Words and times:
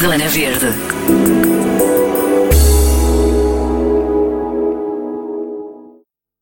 Zona 0.00 0.28
Verde. 0.28 0.64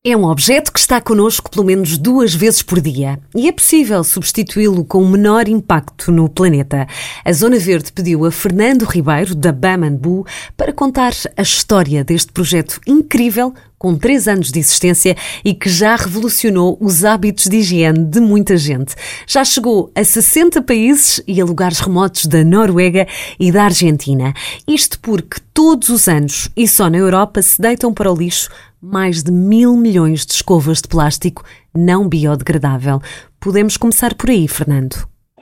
É 0.01 0.15
um 0.15 0.23
objeto 0.23 0.71
que 0.71 0.79
está 0.79 1.01
connosco 1.01 1.51
pelo 1.51 1.65
menos 1.65 1.97
duas 1.97 2.33
vezes 2.33 2.61
por 2.61 2.79
dia 2.79 3.19
e 3.35 3.49
é 3.49 3.51
possível 3.51 4.01
substituí-lo 4.01 4.85
com 4.85 5.05
menor 5.05 5.49
impacto 5.49 6.09
no 6.09 6.29
planeta. 6.29 6.87
A 7.25 7.33
Zona 7.33 7.59
Verde 7.59 7.91
pediu 7.91 8.25
a 8.25 8.31
Fernando 8.31 8.83
Ribeiro, 8.83 9.35
da 9.35 9.51
Bambu, 9.51 10.25
para 10.55 10.71
contar 10.71 11.11
a 11.35 11.41
história 11.41 12.01
deste 12.05 12.31
projeto 12.31 12.79
incrível 12.87 13.53
com 13.79 13.97
três 13.97 14.27
anos 14.27 14.51
de 14.51 14.59
existência 14.59 15.15
e 15.43 15.53
que 15.53 15.69
já 15.69 15.95
revolucionou 15.95 16.77
os 16.81 17.05
hábitos 17.05 17.45
de 17.45 17.57
higiene 17.57 18.05
de 18.05 18.19
muita 18.19 18.57
gente. 18.57 18.93
Já 19.25 19.43
chegou 19.45 19.89
a 19.95 20.03
60 20.03 20.61
países 20.61 21.23
e 21.25 21.41
a 21.41 21.45
lugares 21.45 21.79
remotos 21.79 22.25
da 22.25 22.43
Noruega 22.43 23.07
e 23.39 23.51
da 23.51 23.63
Argentina. 23.63 24.33
Isto 24.67 24.99
porque 24.99 25.37
todos 25.53 25.87
os 25.89 26.07
anos, 26.07 26.51
e 26.55 26.67
só 26.67 26.89
na 26.89 26.97
Europa, 26.97 27.41
se 27.41 27.61
deitam 27.61 27.93
para 27.93 28.11
o 28.11 28.15
lixo 28.15 28.49
mais 28.81 29.23
de 29.23 29.31
mil 29.31 29.75
milhões 29.75 30.25
de 30.25 30.33
escovas 30.33 30.81
de 30.81 30.87
plástico 30.87 31.43
não 31.75 32.07
biodegradável. 32.07 32.99
Podemos 33.41 33.77
começar 33.77 34.15
por 34.15 34.29
aí, 34.29 34.47
Fernando. 34.47 34.95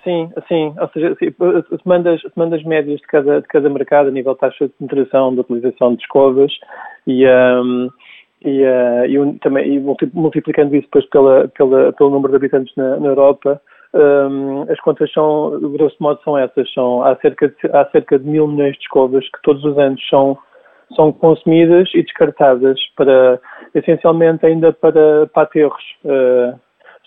Sim, 0.03 0.29
sim, 0.47 0.73
ou 0.79 0.87
seja, 0.93 1.17
demandas, 1.83 2.21
as 2.25 2.33
demandas 2.33 2.63
médias 2.63 2.99
de 3.01 3.07
cada, 3.07 3.41
de 3.41 3.47
cada 3.47 3.69
mercado 3.69 4.07
a 4.07 4.11
nível 4.11 4.33
de 4.33 4.39
taxa 4.39 4.67
de 4.67 4.73
penetração, 4.73 5.33
de 5.33 5.41
utilização 5.41 5.95
de 5.95 6.01
escovas 6.01 6.51
e, 7.05 7.27
um, 7.27 7.89
e, 8.43 8.63
uh, 8.63 9.05
e, 9.05 9.39
também, 9.39 9.75
e 9.75 9.79
multiplicando 10.13 10.75
isso 10.75 10.85
depois 10.85 11.05
pela, 11.09 11.47
pela, 11.49 11.93
pelo 11.93 12.09
número 12.09 12.31
de 12.31 12.37
habitantes 12.37 12.75
na, 12.75 12.97
na 12.97 13.07
Europa, 13.07 13.61
um, 13.93 14.63
as 14.71 14.79
contas 14.81 15.11
são, 15.11 15.59
grosso 15.71 15.95
modo, 15.99 16.19
são 16.23 16.37
essas. 16.37 16.71
São, 16.73 17.03
há, 17.03 17.15
cerca 17.17 17.47
de, 17.47 17.55
há 17.73 17.85
cerca 17.85 18.19
de 18.19 18.27
mil 18.27 18.47
milhões 18.47 18.73
de 18.73 18.81
escovas 18.81 19.25
que 19.25 19.41
todos 19.43 19.63
os 19.63 19.77
anos 19.77 20.01
são, 20.09 20.37
são 20.95 21.11
consumidas 21.11 21.89
e 21.93 22.03
descartadas 22.03 22.79
para, 22.95 23.39
essencialmente 23.73 24.45
ainda 24.45 24.73
para, 24.73 25.27
para 25.27 25.43
aterros. 25.43 25.83
Uh, 26.03 26.59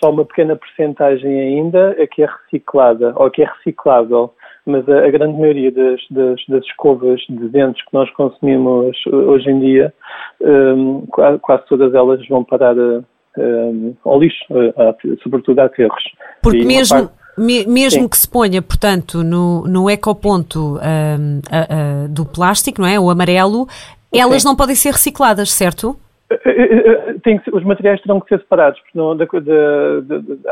só 0.03 0.11
uma 0.11 0.25
pequena 0.25 0.57
percentagem 0.57 1.41
ainda 1.41 1.95
é 1.99 2.07
que 2.07 2.23
é 2.23 2.27
reciclada 2.27 3.13
ou 3.17 3.31
que 3.31 3.43
é 3.43 3.47
reciclável 3.47 4.33
mas 4.67 4.89
a, 4.89 5.07
a 5.07 5.11
grande 5.11 5.39
maioria 5.39 5.71
das, 5.73 6.01
das, 6.11 6.41
das, 6.49 6.65
escovas 6.65 7.21
de 7.29 7.49
dentes 7.49 7.83
que 7.85 7.93
nós 7.93 8.11
consumimos 8.15 8.97
hoje 9.07 9.51
em 9.51 9.61
dia, 9.61 9.93
um, 10.41 11.07
quase 11.41 11.65
todas 11.69 11.95
elas 11.95 12.27
vão 12.29 12.45
parar 12.45 12.77
um, 12.77 13.95
ao 14.05 14.21
lixo, 14.21 14.45
a, 14.77 14.95
sobretudo 15.23 15.61
a 15.61 15.65
aterros. 15.65 16.03
Porque 16.43 16.65
mesmo, 16.65 17.09
parte... 17.37 17.69
mesmo 17.69 18.09
que 18.09 18.19
se 18.19 18.29
ponha, 18.29 18.61
portanto, 18.63 19.23
no, 19.23 19.67
no 19.67 19.91
ecoponto 19.91 20.77
um, 20.77 21.41
a, 21.51 22.07
do 22.09 22.25
plástico, 22.27 22.81
não 22.81 22.89
é? 22.89 22.99
O 22.99 23.11
amarelo, 23.11 23.67
elas 24.13 24.43
Sim. 24.43 24.49
não 24.49 24.57
podem 24.57 24.75
ser 24.75 24.93
recicladas, 24.93 25.51
certo? 25.53 25.97
Eh, 26.31 26.39
eh, 26.45 27.15
eh, 27.25 27.39
que, 27.39 27.51
os 27.51 27.65
materiais 27.65 28.01
terão 28.03 28.21
que 28.21 28.29
ser 28.29 28.41
separados, 28.41 28.79
porque 28.81 28.97
não, 28.97 29.17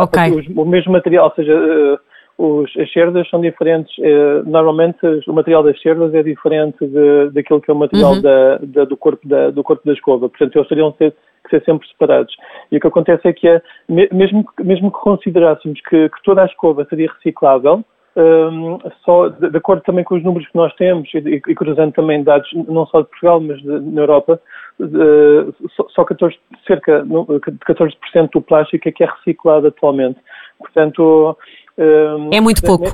okay. 0.01 0.55
o 0.57 0.65
mesmo 0.65 0.93
material, 0.93 1.27
ou 1.27 1.35
seja, 1.35 2.01
os, 2.39 2.77
as 2.77 2.93
cerdas 2.93 3.29
são 3.29 3.41
diferentes. 3.41 3.93
Eh, 4.01 4.43
normalmente 4.47 4.99
o 5.27 5.33
material 5.33 5.63
das 5.63 5.81
cerdas 5.83 6.15
é 6.15 6.23
diferente 6.23 6.87
de, 6.87 7.31
daquilo 7.31 7.61
que 7.61 7.71
é 7.71 7.75
o 7.75 7.77
material 7.77 8.15
uhum. 8.15 8.23
da, 8.23 8.59
da, 8.59 8.85
do, 8.85 8.97
corpo 8.97 9.29
da, 9.29 9.51
do 9.51 9.63
corpo 9.63 9.85
da 9.85 9.93
escova. 9.93 10.29
Portanto, 10.29 10.57
eles 10.57 10.69
teriam 10.69 10.93
que 10.93 10.99
ser, 10.99 11.15
que 11.45 11.51
ser 11.51 11.65
sempre 11.65 11.89
separados. 11.89 12.35
E 12.71 12.77
o 12.77 12.81
que 12.81 12.87
acontece 12.87 13.27
é 13.27 13.33
que, 13.33 13.49
é, 13.49 13.61
mesmo, 13.89 14.45
mesmo 14.61 14.93
que 14.93 15.01
considerássemos 15.01 15.81
que, 15.83 16.09
que 16.09 16.23
toda 16.23 16.43
a 16.43 16.47
escova 16.47 16.85
seria 16.89 17.11
reciclável, 17.13 17.85
um, 18.17 18.21
ehm, 18.21 18.79
só 19.05 19.29
de, 19.29 19.51
de, 19.51 19.57
acordo 19.57 19.83
também 19.83 20.05
com 20.05 20.17
os 20.17 20.25
números 20.25 20.49
que 20.49 20.57
nós 20.57 20.75
temos 20.75 21.09
e, 21.15 21.19
e, 21.19 21.55
cruzando 21.55 21.93
também 21.93 22.23
dados 22.23 22.49
não 22.69 22.87
só 22.87 23.03
de 23.03 23.09
Portugal, 23.09 23.41
mas 23.41 23.61
de, 23.63 23.81
na 23.81 24.03
Europa, 24.03 24.41
só, 25.77 25.89
só 25.89 26.05
14, 26.05 26.37
cerca 26.67 27.03
de 27.03 27.59
14% 27.67 28.31
do 28.33 28.41
plástico 28.41 28.89
é 28.89 28.93
que 28.93 29.05
é 29.05 29.07
reciclado 29.07 29.67
atualmente. 29.67 30.19
Portanto, 30.59 31.37
é 32.33 32.41
muito 32.41 32.63
pouco. 32.63 32.85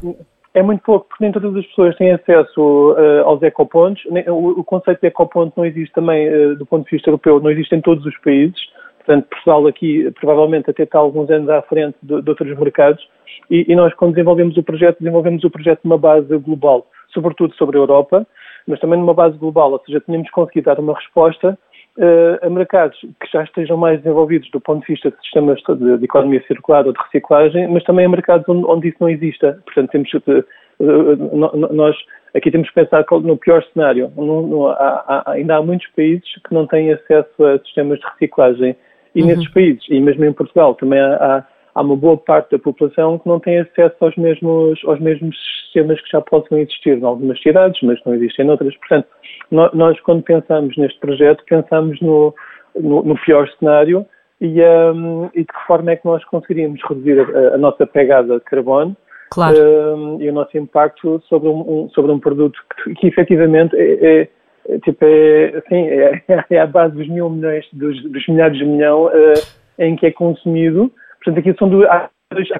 É, 0.55 0.61
é, 0.61 0.62
muito 0.62 0.83
pouco, 0.83 1.09
porque 1.09 1.25
nem 1.25 1.33
todas 1.33 1.56
as 1.56 1.67
pessoas 1.67 1.97
têm 1.97 2.12
acesso 2.12 2.93
uh, 2.93 3.25
aos 3.25 3.43
ecopontos. 3.43 4.03
O, 4.28 4.61
o, 4.61 4.65
conceito 4.65 5.00
de 5.00 5.09
ecoponto 5.09 5.55
não 5.56 5.65
existe 5.65 5.93
também, 5.95 6.28
uh, 6.28 6.56
do 6.56 6.67
ponto 6.67 6.84
de 6.84 6.91
vista 6.91 7.09
europeu, 7.09 7.41
não 7.41 7.50
existe 7.50 7.75
em 7.75 7.81
todos 7.81 8.05
os 8.05 8.16
países. 8.19 8.59
Portanto, 8.99 9.27
Portugal 9.28 9.66
aqui 9.66 10.11
provavelmente 10.12 10.71
até 10.71 10.84
está 10.84 10.99
alguns 10.99 11.28
anos 11.31 11.49
à 11.49 11.61
frente 11.62 11.97
de, 12.03 12.22
de 12.22 12.31
outros 12.31 12.59
mercados. 12.59 13.06
E, 13.51 13.66
e, 13.69 13.75
nós, 13.75 13.93
quando 13.95 14.15
desenvolvemos 14.15 14.56
o 14.56 14.62
projeto, 14.62 14.99
desenvolvemos 14.99 15.45
o 15.45 15.51
projeto 15.51 15.81
numa 15.84 15.99
base 15.99 16.37
global, 16.39 16.87
sobretudo 17.12 17.55
sobre 17.56 17.77
a 17.77 17.81
Europa, 17.81 18.27
mas 18.66 18.81
também 18.81 18.99
numa 18.99 19.12
base 19.12 19.37
global, 19.37 19.72
ou 19.72 19.83
seja, 19.84 20.01
tínhamos 20.01 20.31
conseguido 20.31 20.66
dar 20.66 20.78
uma 20.78 20.95
resposta 20.95 21.59
uh, 21.99 22.47
a 22.47 22.50
mercados 22.50 22.99
que 23.00 23.31
já 23.32 23.43
estejam 23.44 23.77
mais 23.77 23.99
desenvolvidos 24.03 24.50
do 24.50 24.60
ponto 24.60 24.87
de 24.87 24.93
vista 24.93 25.10
de 25.10 25.16
sistemas 25.21 25.60
de, 25.62 25.99
de 25.99 26.05
economia 26.05 26.43
circular 26.47 26.87
ou 26.87 26.93
de 26.93 26.99
reciclagem, 27.03 27.69
mas 27.69 27.84
também 27.84 28.06
a 28.06 28.09
mercados 28.09 28.49
onde, 28.49 28.65
onde 28.66 28.88
isso 28.88 28.99
não 29.00 29.09
exista. 29.09 29.59
Portanto, 29.65 29.91
temos, 29.91 30.12
uh, 30.15 31.72
nós 31.72 31.97
aqui 32.34 32.50
temos 32.50 32.69
que 32.69 32.75
pensar 32.75 33.04
no 33.22 33.37
pior 33.37 33.65
cenário. 33.72 34.10
No, 34.16 34.47
no, 34.47 34.69
há, 34.69 35.04
há, 35.27 35.33
ainda 35.33 35.56
há 35.56 35.62
muitos 35.62 35.87
países 35.94 36.28
que 36.47 36.53
não 36.53 36.66
têm 36.66 36.93
acesso 36.93 37.44
a 37.44 37.59
sistemas 37.60 37.99
de 38.00 38.06
reciclagem. 38.06 38.77
E 39.15 39.22
uhum. 39.22 39.28
nesses 39.28 39.49
países, 39.50 39.84
e 39.88 40.00
mesmo 40.00 40.25
em 40.25 40.33
Portugal, 40.33 40.75
também 40.75 40.99
há, 40.99 41.15
há 41.15 41.44
uma 41.83 41.97
boa 41.97 42.17
parte 42.17 42.53
da 42.53 42.59
população 42.59 43.19
que 43.19 43.29
não 43.29 43.41
tem 43.41 43.59
acesso 43.59 43.97
aos 44.01 44.17
mesmos, 44.17 44.81
aos 44.85 45.01
mesmos 45.01 45.37
sistemas 45.65 46.01
que 46.01 46.11
já 46.11 46.21
possam 46.21 46.59
existir 46.59 46.97
em 46.97 47.05
algumas 47.05 47.41
cidades, 47.43 47.81
mas 47.83 47.99
não 48.05 48.15
existem 48.15 48.47
em 48.47 48.51
outras. 48.51 48.77
Portanto, 48.77 49.09
nós, 49.51 49.99
quando 50.01 50.23
pensamos 50.23 50.77
neste 50.77 50.99
projeto, 51.01 51.45
pensamos 51.49 52.01
no, 52.01 52.34
no, 52.81 53.03
no 53.03 53.15
pior 53.25 53.49
cenário 53.59 54.07
e, 54.41 54.61
um, 54.63 55.27
e, 55.34 55.41
de 55.41 55.47
que 55.47 55.67
forma 55.67 55.93
é 55.93 55.97
que 55.97 56.05
nós 56.05 56.25
conseguiríamos 56.27 56.81
reduzir 56.89 57.21
a, 57.21 57.55
a 57.55 57.59
nossa 57.59 57.87
pegada 57.87 58.39
de 58.39 58.45
carbono 58.45 58.97
claro. 59.31 59.57
um, 59.57 60.21
e 60.21 60.29
o 60.29 60.33
nosso 60.33 60.57
impacto 60.57 61.23
sobre 61.29 61.49
um, 61.49 61.89
sobre 61.91 62.13
um 62.13 62.19
produto 62.19 62.59
que, 62.84 62.95
que 62.95 63.07
efetivamente 63.09 63.77
é, 63.77 64.23
é, 64.23 64.29
é 64.69 64.79
tipo, 64.79 65.05
é, 65.05 65.57
assim, 65.57 65.89
é, 65.89 66.23
é 66.51 66.59
a 66.61 66.67
base 66.67 66.95
dos 66.95 67.09
mil 67.09 67.31
milhões, 67.31 67.67
dos, 67.73 68.01
dos 68.05 68.27
milhares 68.29 68.59
de 68.59 68.65
milhão 68.65 69.07
uh, 69.07 69.34
em 69.79 69.97
que 69.97 70.07
é 70.07 70.11
consumido 70.11 70.91
Portanto, 71.25 71.39
aqui 71.39 71.59
são 71.59 71.69
dois, 71.69 71.89
há 71.89 72.11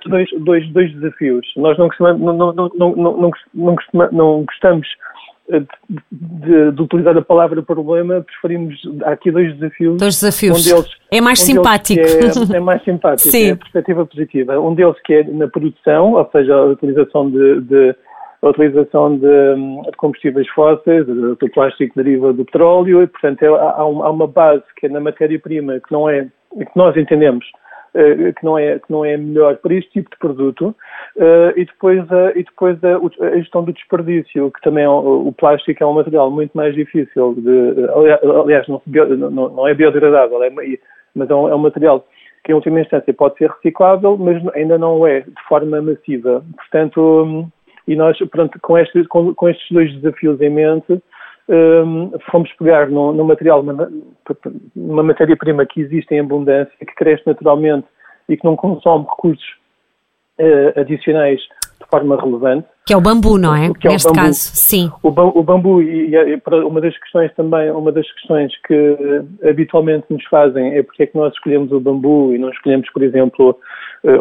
dois, 0.09 0.29
dois, 0.39 0.69
dois, 0.73 0.93
desafios. 0.95 1.47
Nós 1.57 1.77
não, 1.77 1.89
costumamos, 1.89 2.21
não, 2.21 2.53
não, 2.53 2.71
não, 2.75 2.97
não, 2.97 3.17
não, 3.55 4.11
não 4.13 4.45
gostamos 4.45 4.89
eh, 5.51 5.61
de, 6.11 6.73
de, 6.73 6.83
utilizar 6.83 7.17
a 7.17 7.23
palavra 7.23 7.63
problema, 7.63 8.23
preferimos. 8.23 8.75
Há 9.05 9.11
aqui 9.11 9.31
dois 9.31 9.55
desafios. 9.59 9.99
Dois 9.99 10.15
desafios. 10.15 10.67
Um 10.67 10.71
deles, 10.71 10.91
é 11.11 11.21
mais 11.21 11.41
um 11.43 11.45
simpático. 11.45 12.01
É, 12.01 12.57
é, 12.57 12.61
mais 12.61 12.83
simpático, 12.83 13.29
Sim. 13.31 13.49
é 13.49 13.53
a 13.53 13.57
perspectiva 13.57 14.07
positiva. 14.07 14.59
Um 14.59 14.75
deles 14.75 14.97
que 15.05 15.13
é 15.13 15.25
na 15.25 15.47
produção, 15.47 16.15
ou 16.15 16.29
seja, 16.33 16.55
a 16.55 16.65
utilização 16.65 17.31
de, 17.31 17.61
de 17.61 17.95
a 18.41 18.49
utilização 18.49 19.17
de, 19.17 19.21
de, 19.91 19.97
combustíveis 19.97 20.49
fósseis, 20.51 21.07
do 21.07 21.37
plástico 21.53 21.95
deriva 21.97 22.33
do 22.33 22.45
petróleo, 22.45 23.03
e, 23.03 23.07
portanto, 23.07 23.43
é, 23.43 23.49
há, 23.49 23.71
há, 23.79 24.11
uma 24.11 24.27
base 24.27 24.65
que 24.77 24.87
é 24.87 24.89
na 24.89 25.01
matéria-prima 25.01 25.81
que 25.81 25.93
não 25.93 26.09
é, 26.09 26.25
que 26.25 26.77
nós 26.77 26.97
entendemos 26.97 27.45
que 27.94 28.44
não 28.44 28.59
é 28.59 28.78
que 28.78 28.91
não 28.91 29.05
é 29.05 29.16
melhor 29.16 29.56
para 29.59 29.75
este 29.75 29.91
tipo 29.93 30.10
de 30.10 30.19
produto. 30.19 30.75
Uh, 31.16 31.56
e 31.56 31.65
depois 31.65 32.00
a, 32.10 32.31
e 32.31 32.43
depois 32.43 32.77
a, 32.82 32.97
a, 32.97 33.38
gestão 33.38 33.62
do 33.62 33.72
desperdício 33.72 34.50
que 34.50 34.60
também 34.62 34.84
é, 34.84 34.88
o 34.88 35.32
plástico 35.32 35.82
é 35.82 35.87
um 35.87 35.94
material 35.94 36.28
muito 36.31 36.53
mais 36.55 36.75
difícil 36.75 37.34
de 37.34 37.88
aliás 38.34 38.66
não, 38.66 38.82
não, 39.31 39.69
é 39.69 39.75
biodegradável 39.75 40.43
é, 40.43 40.50
mas 41.15 41.31
é 41.31 41.34
um, 41.34 41.49
é 41.49 41.55
um 41.55 41.59
material 41.59 42.05
que 42.43 42.50
em 42.50 42.55
última 42.56 42.81
instância 42.81 43.15
pode 43.15 43.38
ser 43.38 43.49
reciclável 43.49 44.16
mas 44.19 44.43
ainda 44.56 44.76
não 44.76 45.06
é 45.06 45.21
de 45.21 45.43
forma 45.49 45.81
massiva. 45.81 46.44
Portanto 46.56 47.49
e 47.87 47.94
nós 47.94 48.19
pronto, 48.31 48.58
com, 48.61 48.76
este, 48.76 49.05
com, 49.05 49.32
com 49.35 49.49
estes 49.49 49.70
dois 49.70 49.94
desafios 50.00 50.40
em 50.40 50.50
mente 50.50 51.00
um, 51.49 52.12
fomos 52.31 52.50
pegar 52.55 52.88
no, 52.88 53.12
no 53.12 53.25
material, 53.25 53.62
numa 54.75 55.02
matéria-prima 55.02 55.67
que 55.67 55.81
existe 55.81 56.14
em 56.14 56.20
abundância, 56.20 56.73
que 56.79 56.94
cresce 56.94 57.23
naturalmente 57.26 57.87
e 58.29 58.37
que 58.37 58.44
não 58.44 58.56
consome 58.56 59.05
recursos 59.05 59.46
uh, 60.38 60.81
adicionais 60.81 61.41
de 61.41 61.87
forma 61.91 62.17
relevante. 62.17 62.67
Que 62.87 62.93
é 62.93 62.96
o 62.96 63.00
bambu, 63.00 63.38
não 63.38 63.55
é? 63.55 63.73
Que 63.75 63.88
é 63.88 63.93
Neste 63.93 64.12
caso, 64.12 64.38
sim. 64.38 64.91
O, 65.02 65.08
o 65.08 65.43
bambu, 65.43 65.82
e, 65.82 66.14
e, 66.14 66.41
uma 66.64 66.81
das 66.81 66.96
questões 66.99 67.32
também, 67.35 67.70
uma 67.70 67.93
das 67.93 68.11
questões 68.12 68.52
que 68.67 68.97
habitualmente 69.49 70.06
nos 70.11 70.25
fazem 70.26 70.76
é 70.76 70.82
porque 70.82 71.02
é 71.02 71.06
que 71.06 71.17
nós 71.17 71.32
escolhemos 71.35 71.73
o 71.73 71.81
bambu 71.81 72.35
e 72.35 72.38
não 72.38 72.50
escolhemos, 72.50 72.90
por 72.90 73.02
exemplo, 73.02 73.58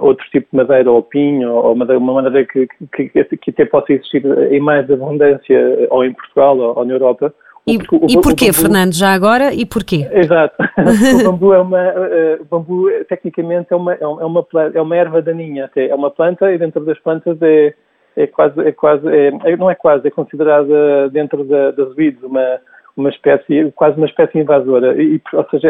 outro 0.02 0.26
tipo 0.32 0.48
de 0.52 0.58
madeira 0.58 0.92
ou 0.92 1.02
pinho, 1.02 1.54
ou 1.54 1.76
madeira, 1.76 2.00
uma 2.00 2.22
madeira 2.22 2.48
que, 2.48 2.68
que, 2.96 3.10
que, 3.10 3.50
até 3.50 3.66
possa 3.66 3.94
existir 3.94 4.24
em 4.52 4.60
mais 4.60 4.90
abundância 4.90 5.88
ou 5.90 6.06
em 6.06 6.14
Portugal 6.14 6.58
ou, 6.58 6.78
ou 6.78 6.86
na 6.86 6.94
Europa. 6.94 7.34
E, 7.66 7.78
o, 7.78 8.08
e 8.10 8.22
porquê, 8.22 8.48
bambu, 8.48 8.62
Fernando, 8.62 8.94
já 8.94 9.14
agora, 9.14 9.54
e 9.54 9.66
porquê? 9.66 10.08
Exato. 10.12 10.56
o 11.22 11.32
bambu 11.32 11.54
é 11.54 11.60
uma, 11.60 11.90
uh, 11.92 12.46
bambu 12.50 12.90
tecnicamente 13.08 13.68
é 13.72 13.76
uma, 13.76 13.94
é 13.94 14.06
uma, 14.06 14.46
é 14.74 14.82
uma 14.82 14.96
erva 14.96 15.22
daninha 15.22 15.66
até, 15.66 15.88
é 15.88 15.96
uma 15.96 16.12
planta 16.12 16.52
e 16.52 16.58
dentro 16.58 16.84
das 16.84 17.00
plantas 17.00 17.42
é, 17.42 17.74
é 18.18 18.28
quase, 18.28 18.60
é 18.62 18.72
quase 18.74 19.08
é, 19.08 19.28
é, 19.46 19.58
não 19.58 19.70
é 19.70 19.76
quase, 19.76 20.08
é 20.08 20.12
considerada 20.12 21.10
dentro 21.10 21.46
da, 21.46 21.72
das 21.72 21.96
weeds 21.96 22.22
uma, 22.24 22.60
uma 22.98 23.10
espécie, 23.10 23.72
quase 23.76 23.96
uma 23.98 24.08
espécie 24.08 24.40
invasora. 24.40 25.02
E, 25.02 25.22
ou 25.34 25.48
seja, 25.50 25.70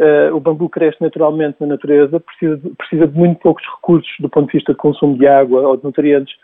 é, 0.00 0.32
o 0.32 0.40
bambu 0.40 0.68
cresce 0.68 0.96
naturalmente 1.00 1.58
na 1.60 1.66
natureza, 1.66 2.18
precisa, 2.18 2.58
precisa 2.78 3.06
de 3.06 3.16
muito 3.16 3.38
poucos 3.40 3.62
recursos 3.76 4.10
do 4.18 4.30
ponto 4.30 4.46
de 4.46 4.54
vista 4.54 4.72
de 4.72 4.78
consumo 4.78 5.16
de 5.18 5.26
água 5.26 5.60
ou 5.60 5.76
de 5.76 5.84
nutrientes, 5.84 6.34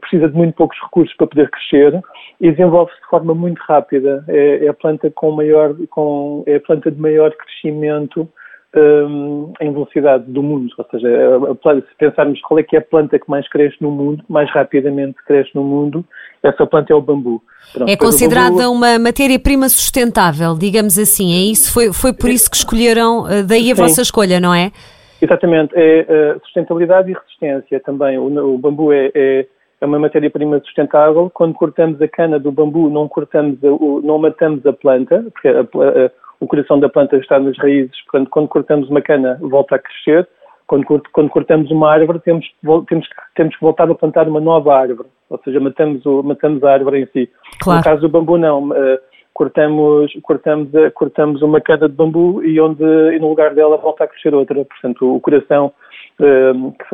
precisa 0.00 0.28
de 0.28 0.36
muito 0.36 0.54
poucos 0.54 0.78
recursos 0.82 1.16
para 1.16 1.26
poder 1.26 1.50
crescer 1.50 1.98
e 2.38 2.50
desenvolve-se 2.50 3.00
de 3.00 3.06
forma 3.06 3.34
muito 3.34 3.58
rápida. 3.60 4.22
É, 4.28 4.66
é, 4.66 4.68
a 4.68 4.74
planta 4.74 5.10
com 5.10 5.30
maior, 5.30 5.74
com, 5.88 6.44
é 6.46 6.56
a 6.56 6.60
planta 6.60 6.90
de 6.90 7.00
maior 7.00 7.32
crescimento 7.34 8.28
um, 8.76 9.52
em 9.60 9.72
velocidade 9.72 10.24
do 10.26 10.42
mundo. 10.42 10.72
Ou 10.76 10.86
seja, 10.90 11.08
se 11.88 11.96
pensarmos 11.96 12.40
qual 12.42 12.60
é 12.60 12.62
que 12.62 12.76
é 12.76 12.78
a 12.78 12.82
planta 12.82 13.18
que 13.18 13.28
mais 13.28 13.48
cresce 13.48 13.76
no 13.80 13.90
mundo, 13.90 14.22
mais 14.28 14.50
rapidamente 14.50 15.16
cresce 15.26 15.50
no 15.54 15.64
mundo, 15.64 16.04
essa 16.42 16.66
planta 16.66 16.92
é 16.92 16.96
o 16.96 17.00
bambu. 17.00 17.42
Pronto, 17.72 17.90
é 17.90 17.96
considerada 17.96 18.56
bambu... 18.56 18.72
uma 18.72 18.98
matéria-prima 18.98 19.68
sustentável, 19.68 20.54
digamos 20.54 20.98
assim. 20.98 21.32
É 21.32 21.50
isso? 21.50 21.72
Foi, 21.72 21.92
foi 21.92 22.12
por 22.12 22.30
isso 22.30 22.50
que 22.50 22.56
escolheram, 22.56 23.22
uh, 23.22 23.44
daí 23.46 23.72
a 23.72 23.76
Sim. 23.76 23.82
vossa 23.82 24.02
escolha, 24.02 24.40
não 24.40 24.54
é? 24.54 24.70
Exatamente. 25.20 25.72
É 25.74 26.34
uh, 26.36 26.40
sustentabilidade 26.44 27.10
e 27.10 27.14
resistência 27.14 27.80
também. 27.80 28.18
O, 28.18 28.54
o 28.54 28.58
bambu 28.58 28.92
é, 28.92 29.10
é 29.14 29.46
é 29.80 29.86
uma 29.86 29.98
matéria-prima 29.98 30.60
sustentável. 30.60 31.30
Quando 31.32 31.54
cortamos 31.54 32.00
a 32.02 32.08
cana 32.08 32.38
do 32.38 32.52
bambu, 32.52 32.90
não 32.90 33.08
cortamos, 33.08 33.58
a, 33.62 33.68
não 34.06 34.18
matamos 34.18 34.64
a 34.66 34.72
planta, 34.72 35.24
porque 35.32 35.48
a, 35.48 35.60
a, 35.60 36.10
o 36.40 36.46
coração 36.46 36.78
da 36.78 36.88
planta 36.88 37.16
está 37.16 37.38
nas 37.38 37.56
raízes, 37.58 38.00
portanto, 38.04 38.30
quando 38.30 38.48
cortamos 38.48 38.88
uma 38.90 39.02
cana, 39.02 39.38
volta 39.40 39.76
a 39.76 39.78
crescer. 39.78 40.28
Quando, 40.66 40.84
quando 41.12 41.30
cortamos 41.30 41.70
uma 41.70 41.90
árvore, 41.90 42.20
temos, 42.20 42.46
temos, 42.86 43.08
temos 43.34 43.56
que 43.56 43.60
voltar 43.62 43.90
a 43.90 43.94
plantar 43.94 44.28
uma 44.28 44.38
nova 44.38 44.76
árvore, 44.76 45.08
ou 45.30 45.40
seja, 45.42 45.58
matamos, 45.58 46.04
o, 46.04 46.22
matamos 46.22 46.62
a 46.62 46.70
árvore 46.70 47.00
em 47.00 47.06
si. 47.06 47.30
Claro. 47.60 47.78
No 47.78 47.84
caso 47.84 48.00
do 48.02 48.08
bambu, 48.10 48.36
não. 48.36 48.68
Uh, 48.68 48.98
cortamos, 49.32 50.12
cortamos, 50.22 50.68
cortamos 50.94 51.40
uma 51.40 51.58
cana 51.58 51.88
de 51.88 51.94
bambu 51.94 52.44
e, 52.44 52.60
onde, 52.60 52.84
e 52.84 53.18
no 53.18 53.30
lugar 53.30 53.54
dela 53.54 53.78
volta 53.78 54.04
a 54.04 54.08
crescer 54.08 54.34
outra. 54.34 54.62
Portanto, 54.62 55.16
o 55.16 55.20
coração, 55.20 55.72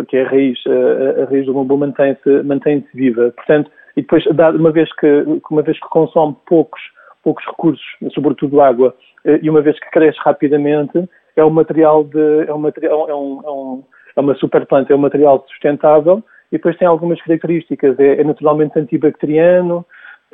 que 0.09 0.17
é 0.17 0.25
a 0.25 0.29
raiz, 0.29 0.59
uh, 0.67 1.23
a 1.23 1.25
raiz 1.31 1.47
do 1.47 1.55
bambu, 1.55 1.79
mantém-se 1.79 2.43
mantém 2.43 2.85
viva. 2.95 3.33
Portanto, 3.37 3.71
e 3.97 4.03
depois, 4.03 4.25
uma 4.27 4.71
vez 4.71 4.93
que, 4.97 5.25
uma 5.51 5.63
vez 5.63 5.79
que 5.79 5.89
consome 5.89 6.37
poucos, 6.47 6.81
poucos 7.23 7.45
recursos, 7.47 7.85
sobretudo 8.13 8.61
água, 8.61 8.95
eh, 9.25 9.39
e 9.43 9.49
uma 9.49 9.63
vez 9.63 9.79
que 9.79 9.91
cresce 9.91 10.19
rapidamente, 10.21 11.09
é 11.37 11.45
um 11.45 11.51
material 11.51 12.05
de, 12.05 12.45
é 12.47 12.53
um 12.53 12.59
material, 12.59 13.09
é, 13.09 13.15
um, 13.15 13.41
é, 13.45 13.51
um, 13.51 13.85
é 14.17 14.21
uma 14.21 14.35
superplanta, 14.35 14.93
é 14.93 14.97
um 14.97 15.01
material 15.01 15.45
sustentável 15.49 16.23
e 16.53 16.57
depois 16.57 16.77
tem 16.77 16.87
algumas 16.87 17.21
características, 17.23 17.99
é, 17.99 18.21
é 18.21 18.25
naturalmente 18.25 18.79
antibacteriano, 18.79 19.85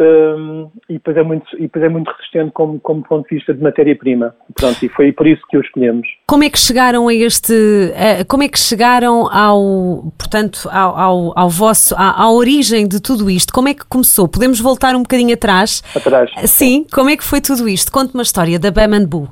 um, 0.03 0.71
e, 0.89 0.95
depois 0.95 1.17
é 1.17 1.23
muito, 1.23 1.45
e 1.57 1.63
depois 1.63 1.85
é 1.85 1.89
muito 1.89 2.11
resistente 2.11 2.51
como, 2.53 2.81
como 2.81 3.03
ponto 3.03 3.29
de 3.29 3.37
vista 3.37 3.53
de 3.53 3.63
matéria-prima. 3.63 4.35
Pronto, 4.55 4.83
e 4.85 4.89
foi 4.89 5.13
por 5.13 5.27
isso 5.27 5.43
que 5.49 5.57
o 5.57 5.61
escolhemos. 5.61 6.09
Como 6.27 6.45
é 6.45 6.51
que 6.51 6.59
chegaram 6.59 7.09
a 7.09 7.15
este, 7.15 7.53
uh, 7.53 8.27
como 8.29 8.43
é 8.43 8.49
que 8.49 8.59
chegaram 8.59 9.29
ao, 9.33 10.13
portanto, 10.19 10.69
ao, 10.73 10.97
ao, 10.97 11.39
ao 11.39 11.49
vosso, 11.51 11.95
à, 11.97 12.23
à, 12.23 12.33
origem 12.33 12.89
de 12.89 13.01
tudo 13.01 13.31
isto? 13.31 13.53
Como 13.53 13.69
é 13.69 13.75
que 13.75 13.87
começou? 13.87 14.29
Podemos 14.29 14.61
voltar 14.61 14.95
um 14.95 15.03
bocadinho 15.03 15.35
atrás? 15.35 15.83
Atrás. 15.95 16.31
Sim, 16.47 16.87
como 16.93 17.11
é 17.11 17.17
que 17.17 17.25
foi 17.25 17.41
tudo 17.41 17.69
isto? 17.69 17.93
Conte 17.93 18.15
uma 18.15 18.23
história 18.23 18.59
da 18.59 18.71
Bam 18.71 19.07
Boo. 19.07 19.29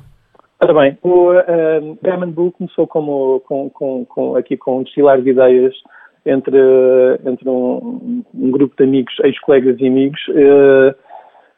Ora 0.61 0.73
bem, 0.73 0.97
o 1.01 1.31
uh, 1.31 1.97
Bam 2.01 2.31
Boo 2.31 2.51
começou 2.51 2.85
como, 2.85 3.39
com, 3.41 3.69
com, 3.69 4.05
com, 4.05 4.35
aqui 4.35 4.57
com 4.57 4.79
um 4.79 4.83
destilar 4.83 5.21
de 5.21 5.29
ideias 5.29 5.73
entre, 6.29 6.57
entre 7.25 7.49
um, 7.49 8.23
um 8.33 8.51
grupo 8.51 8.75
de 8.77 8.83
amigos, 8.83 9.13
ex-colegas 9.23 9.77
e 9.79 9.87
amigos, 9.87 10.19
eh, 10.29 10.95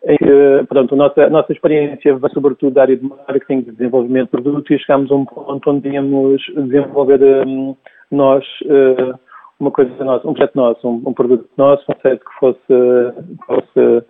em 0.06 0.18
que, 0.18 0.66
pronto, 0.68 0.96
a 0.96 0.98
nossa, 0.98 1.24
a 1.24 1.30
nossa 1.30 1.52
experiência 1.52 2.16
vai 2.18 2.32
sobretudo 2.32 2.74
da 2.74 2.82
área 2.82 2.98
de 2.98 3.04
marketing, 3.04 3.62
de 3.62 3.72
desenvolvimento 3.72 4.26
de 4.26 4.32
produto 4.32 4.74
e 4.74 4.80
chegámos 4.80 5.12
a 5.12 5.16
um 5.16 5.26
ponto 5.26 5.70
onde 5.70 5.90
íamos 5.90 6.42
desenvolver 6.56 7.22
um, 7.46 7.76
nós 8.10 8.44
uh, 8.66 9.14
uma 9.60 9.70
coisa 9.70 9.92
nossa, 10.04 10.28
um 10.28 10.34
projeto 10.34 10.56
nosso, 10.56 10.88
um, 10.88 11.04
um 11.06 11.14
produto 11.14 11.48
nosso, 11.56 11.84
um 11.88 12.02
site 12.02 12.20
que 12.20 12.40
fosse, 12.40 13.44
fosse 13.46 14.06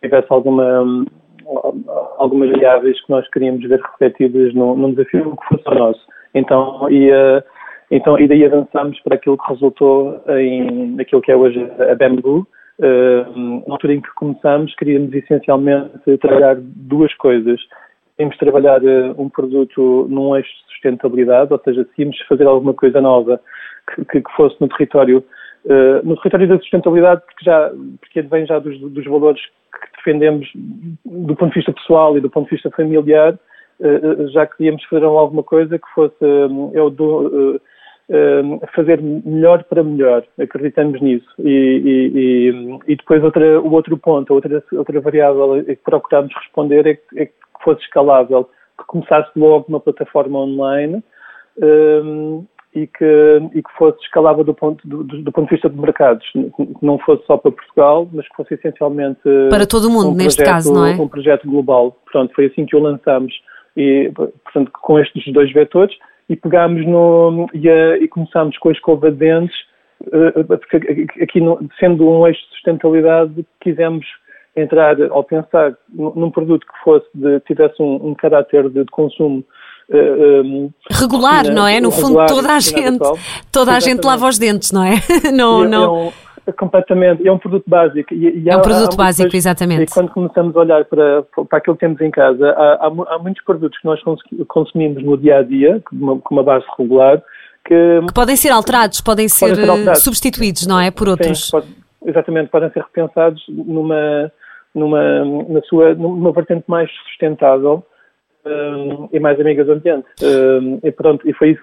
tivesse 0.00 0.26
alguma 0.30 1.04
algumas 2.18 2.50
variáveis 2.50 3.00
que 3.04 3.10
nós 3.10 3.28
queríamos 3.30 3.62
ver 3.68 3.80
refletidas 3.80 4.52
num, 4.54 4.74
num 4.74 4.90
desafio 4.92 5.36
que 5.36 5.48
fosse 5.48 5.68
o 5.68 5.78
nosso. 5.78 6.00
Então, 6.34 6.90
ia 6.90 7.44
então, 7.90 8.18
e 8.18 8.26
daí 8.26 8.44
avançámos 8.44 8.98
para 9.00 9.14
aquilo 9.14 9.38
que 9.38 9.48
resultou 9.48 10.20
em 10.28 10.90
naquilo 10.96 11.22
que 11.22 11.30
é 11.30 11.36
hoje 11.36 11.60
a 11.90 11.94
Bamboo. 11.94 12.46
Uh, 12.78 13.64
na 13.66 13.74
altura 13.74 13.94
em 13.94 14.00
que 14.02 14.14
começámos, 14.16 14.74
queríamos 14.74 15.14
essencialmente 15.14 16.18
trabalhar 16.20 16.56
duas 16.60 17.14
coisas. 17.14 17.60
Queríamos 18.16 18.36
trabalhar 18.38 18.82
uh, 18.82 19.14
um 19.18 19.28
produto 19.28 20.06
num 20.10 20.36
eixo 20.36 20.50
de 20.50 20.72
sustentabilidade, 20.72 21.52
ou 21.52 21.60
seja, 21.64 21.86
se 21.94 22.02
íamos 22.02 22.20
fazer 22.28 22.46
alguma 22.46 22.74
coisa 22.74 23.00
nova 23.00 23.40
que, 24.10 24.20
que 24.20 24.32
fosse 24.36 24.56
no 24.60 24.68
território, 24.68 25.24
uh, 25.64 26.06
no 26.06 26.16
território 26.16 26.48
da 26.48 26.58
sustentabilidade, 26.58 27.22
porque 27.24 27.44
já, 27.44 27.70
porque 28.00 28.18
advém 28.18 28.46
já 28.46 28.58
dos, 28.58 28.78
dos 28.78 29.04
valores 29.06 29.40
que 29.40 29.96
defendemos 29.96 30.50
do 31.04 31.36
ponto 31.36 31.50
de 31.50 31.60
vista 31.60 31.72
pessoal 31.72 32.18
e 32.18 32.20
do 32.20 32.28
ponto 32.28 32.46
de 32.46 32.56
vista 32.56 32.70
familiar, 32.70 33.38
já 34.32 34.46
queríamos 34.46 34.82
fazer 34.84 35.04
alguma 35.04 35.42
coisa 35.42 35.78
que 35.78 35.88
fosse, 35.94 36.16
eu 36.72 36.88
dou, 36.88 37.28
Ehm, 37.28 37.60
fazer 38.74 39.00
melhor 39.02 39.64
para 39.64 39.82
melhor, 39.82 40.24
acreditamos 40.38 41.00
nisso. 41.00 41.26
E, 41.40 41.82
e, 41.84 42.92
e 42.92 42.96
depois 42.96 43.22
outra, 43.22 43.60
o 43.60 43.72
outro 43.72 43.96
ponto, 43.98 44.32
outra, 44.32 44.62
outra 44.72 45.00
variável 45.00 45.64
que 45.64 45.76
procuramos 45.76 46.32
responder 46.34 46.86
é 46.86 46.94
que, 46.94 47.20
é 47.20 47.26
que 47.26 47.32
fosse 47.64 47.82
escalável, 47.82 48.48
que 48.78 48.86
começasse 48.86 49.30
logo 49.36 49.66
uma 49.68 49.80
plataforma 49.80 50.38
online 50.38 51.02
um, 51.60 51.64
ehm, 51.64 52.44
e, 52.76 52.86
que, 52.86 53.42
e 53.54 53.62
que 53.62 53.72
fosse 53.76 53.98
escalável 54.02 54.44
do 54.44 54.54
ponto, 54.54 54.86
do, 54.86 55.02
do, 55.02 55.32
ponto 55.32 55.48
de 55.48 55.54
vista 55.54 55.68
de 55.68 55.80
mercados, 55.80 56.24
que 56.30 56.76
não 56.82 56.98
fosse 56.98 57.24
só 57.26 57.38
para 57.38 57.50
Portugal, 57.50 58.08
mas 58.12 58.28
que 58.28 58.36
fosse 58.36 58.54
essencialmente 58.54 59.20
para 59.48 59.66
todo 59.66 59.86
o 59.86 59.90
mundo, 59.90 60.10
um 60.10 60.14
neste 60.14 60.36
projeto, 60.36 60.54
caso, 60.54 60.74
não 60.74 60.86
é? 60.86 60.94
Um 60.94 61.08
projeto 61.08 61.48
global. 61.48 61.92
Portanto, 62.04 62.34
foi 62.34 62.46
assim 62.46 62.66
que 62.66 62.76
o 62.76 62.80
lançamos. 62.80 63.32
E, 63.76 64.12
portanto, 64.14 64.70
com 64.72 64.98
estes 64.98 65.32
dois 65.32 65.52
vetores, 65.52 65.96
e 66.28 66.36
pegámos 66.36 66.84
no 66.86 67.48
e, 67.54 67.68
uh, 67.68 67.96
e 68.02 68.08
começámos 68.08 68.56
com 68.58 68.68
a 68.68 68.72
escova 68.72 69.10
de 69.10 69.18
dentes, 69.18 69.56
uh, 70.02 70.44
porque 70.44 71.06
aqui 71.22 71.40
sendo 71.78 72.08
um 72.08 72.26
eixo 72.26 72.40
de 72.40 72.54
sustentabilidade, 72.54 73.46
quisemos 73.60 74.06
entrar 74.56 75.00
ao 75.10 75.22
pensar 75.22 75.74
num 75.92 76.30
produto 76.30 76.66
que 76.66 76.82
fosse 76.82 77.06
de, 77.14 77.40
tivesse 77.40 77.80
um, 77.80 78.08
um 78.08 78.14
caráter 78.14 78.68
de, 78.70 78.84
de 78.84 78.90
consumo 78.90 79.44
um, 79.88 80.70
regular, 80.90 81.44
não 81.50 81.66
é? 81.66 81.80
No 81.80 81.90
fundo, 81.92 82.24
toda 82.26 82.54
a 82.54 82.60
gente, 82.60 82.98
toda 83.52 83.72
a 83.72 83.80
gente 83.80 84.04
lava 84.04 84.26
os 84.26 84.38
dentes, 84.38 84.72
não 84.72 84.82
é? 84.82 84.94
não, 85.32 85.64
é, 85.64 85.68
não. 85.68 85.84
É 85.84 85.88
um, 85.88 86.12
completamente, 86.52 87.26
é 87.26 87.32
um 87.32 87.38
produto 87.38 87.64
básico. 87.66 88.14
E, 88.14 88.42
e 88.44 88.50
é 88.50 88.56
um 88.56 88.62
produto 88.62 88.94
há, 88.94 88.96
básico, 88.96 89.28
depois, 89.28 89.44
exatamente. 89.44 89.82
E 89.82 89.86
quando 89.86 90.10
começamos 90.10 90.56
a 90.56 90.60
olhar 90.60 90.84
para, 90.84 91.22
para 91.22 91.58
aquilo 91.58 91.76
que 91.76 91.80
temos 91.80 92.00
em 92.00 92.10
casa, 92.10 92.50
há, 92.50 92.86
há, 92.86 93.14
há 93.14 93.18
muitos 93.18 93.42
produtos 93.44 93.78
que 93.78 93.84
nós 93.84 94.00
consumimos 94.48 95.02
no 95.02 95.16
dia 95.16 95.38
a 95.38 95.42
dia, 95.42 95.82
com 95.84 95.96
uma, 95.96 96.20
com 96.20 96.34
uma 96.34 96.42
base 96.42 96.64
regular, 96.78 97.22
que, 97.64 98.00
que, 98.06 98.14
podem 98.14 98.36
ser 98.36 98.50
alterados, 98.50 99.00
podem 99.00 99.28
ser, 99.28 99.50
podem 99.50 99.64
ser 99.64 99.70
alterados. 99.70 100.02
substituídos, 100.02 100.66
não 100.66 100.78
é? 100.78 100.90
Por 100.90 101.08
outros. 101.08 101.46
Sim, 101.46 101.50
pode, 101.50 101.66
exatamente, 102.06 102.50
podem 102.50 102.70
ser 102.70 102.80
repensados 102.82 103.42
numa, 103.48 104.32
numa, 104.74 105.24
na 105.48 105.60
sua, 105.62 105.94
numa 105.94 106.32
vertente 106.32 106.64
mais 106.68 106.90
sustentável 107.08 107.84
um, 108.46 109.08
e 109.12 109.18
mais 109.18 109.40
amiga 109.40 109.64
do 109.64 109.72
ambiente. 109.72 110.06
Um, 110.22 110.78
e 110.82 110.92
pronto, 110.92 111.28
e 111.28 111.32
foi 111.32 111.50
isso, 111.50 111.62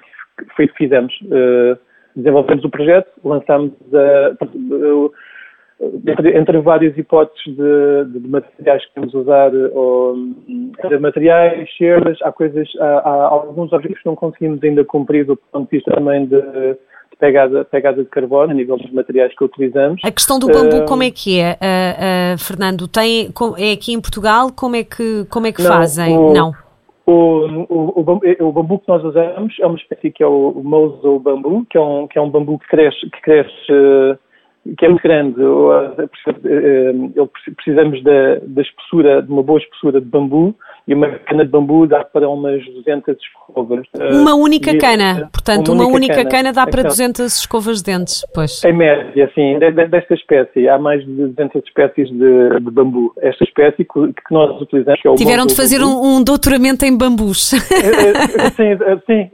foi 0.56 0.66
isso 0.66 0.74
que 0.74 0.84
fizemos. 0.84 1.14
Uh, 1.24 1.78
desenvolvemos 2.16 2.64
o 2.64 2.70
projeto, 2.70 3.10
lançámos 3.24 3.72
a, 3.94 4.36
entre, 6.08 6.38
entre, 6.38 6.62
várias 6.62 6.98
hipóteses 6.98 7.56
de, 7.56 8.20
de, 8.20 8.28
materiais 8.28 8.86
que 8.86 8.94
queremos 8.94 9.14
usar, 9.14 9.52
ou, 9.74 10.16
de 10.48 11.00
materiais, 11.00 11.70
cerdas, 11.78 12.18
há 12.22 12.32
coisas, 12.32 12.70
há, 12.80 12.86
há, 12.86 13.26
alguns 13.26 13.72
objetivos 13.74 14.02
que 14.02 14.08
não 14.08 14.16
conseguimos 14.16 14.64
ainda 14.64 14.84
cumprir 14.86 15.26
do 15.26 15.36
ponto 15.36 15.70
de 15.70 15.78
vista 15.78 15.92
também 15.92 16.26
de, 16.26 16.42
de 16.42 16.78
pegada, 17.20 17.66
pegada 17.66 18.04
de 18.04 18.10
carbono, 18.10 18.52
a 18.52 18.54
nível 18.54 18.78
dos 18.78 18.92
materiais 18.92 19.34
que 19.36 19.44
utilizamos. 19.44 20.02
A 20.04 20.12
questão 20.12 20.40
do 20.40 20.48
bambu, 20.48 20.84
uh, 20.84 20.86
como 20.86 21.04
é 21.04 21.12
que 21.12 21.40
é, 21.40 21.54
uh, 21.54 22.36
uh, 22.36 22.38
Fernando? 22.38 22.88
Tem, 22.88 23.30
é 23.58 23.72
aqui 23.72 23.94
em 23.94 24.02
Portugal? 24.02 24.52
Como 24.56 24.76
é 24.76 24.84
que, 24.84 25.26
como 25.30 25.48
é 25.48 25.52
que 25.52 25.62
não, 25.62 25.72
fazem? 25.72 26.18
O, 26.18 26.34
não. 26.34 26.63
O, 27.06 27.12
o, 27.12 28.00
o, 28.00 28.04
bambu, 28.04 28.22
o, 28.40 28.52
bambu, 28.52 28.80
que 28.80 28.88
nós 28.88 29.04
usamos 29.04 29.60
é 29.60 29.66
uma 29.66 29.76
espécie 29.76 30.10
que 30.10 30.24
é 30.24 30.28
o, 30.28 30.54
o 30.56 31.20
bambu, 31.20 31.66
que 31.70 31.78
é 31.78 31.82
um, 31.82 32.08
que 32.08 32.18
é 32.18 32.22
um 32.22 32.30
bambu 32.30 32.58
que 32.60 32.68
cresce, 32.68 33.10
que 33.10 33.22
cresce 33.22 33.72
uh, 33.72 34.18
que 34.78 34.86
é 34.86 34.90
muito 34.90 35.04
grande. 35.04 35.36
Precisamos 37.56 38.04
da, 38.04 38.40
da 38.42 38.62
espessura, 38.62 39.22
de 39.22 39.32
uma 39.32 39.44
boa 39.44 39.60
espessura 39.60 40.00
de 40.00 40.08
bambu 40.08 40.56
e 40.88 40.94
uma 40.94 41.10
cana 41.20 41.46
de 41.46 41.52
bambu 41.52 41.88
dá 41.88 42.04
para 42.04 42.28
umas 42.30 42.64
200 42.66 43.18
escovas. 43.18 43.86
Uma 44.12 44.36
única 44.36 44.72
e, 44.72 44.78
cana, 44.78 45.30
portanto, 45.32 45.72
uma, 45.72 45.86
uma 45.86 45.94
única, 45.94 46.16
cana, 46.16 46.30
cana 46.30 46.54
dá 46.54 46.66
para 46.68 46.82
então, 46.82 46.92
200 46.92 47.38
escovas 47.38 47.82
de 47.82 47.92
dentes, 47.92 48.26
pois. 48.34 48.64
Em 48.66 48.74
média, 48.74 49.32
sim, 49.34 49.58
desta 49.60 50.14
espécie. 50.14 50.68
Há 50.68 50.78
mais 50.78 51.06
de 51.06 51.28
200 51.28 51.64
espécies 51.64 52.10
de, 52.10 52.60
de 52.60 52.72
bambu. 52.72 53.14
Esta 53.22 53.44
espécie 53.46 53.86
que, 53.86 54.14
que 54.14 54.32
nós 54.34 54.62
utilizamos 54.62 55.00
é 55.06 55.10
o 55.10 55.16
Tiveram 55.16 55.46
de 55.46 55.56
fazer 55.56 55.82
um, 55.82 56.18
um, 56.18 56.24
doutoramento 56.24 56.86
em 56.86 56.98
bambus. 56.98 57.52
sim, 58.56 58.78
sim, 59.06 59.30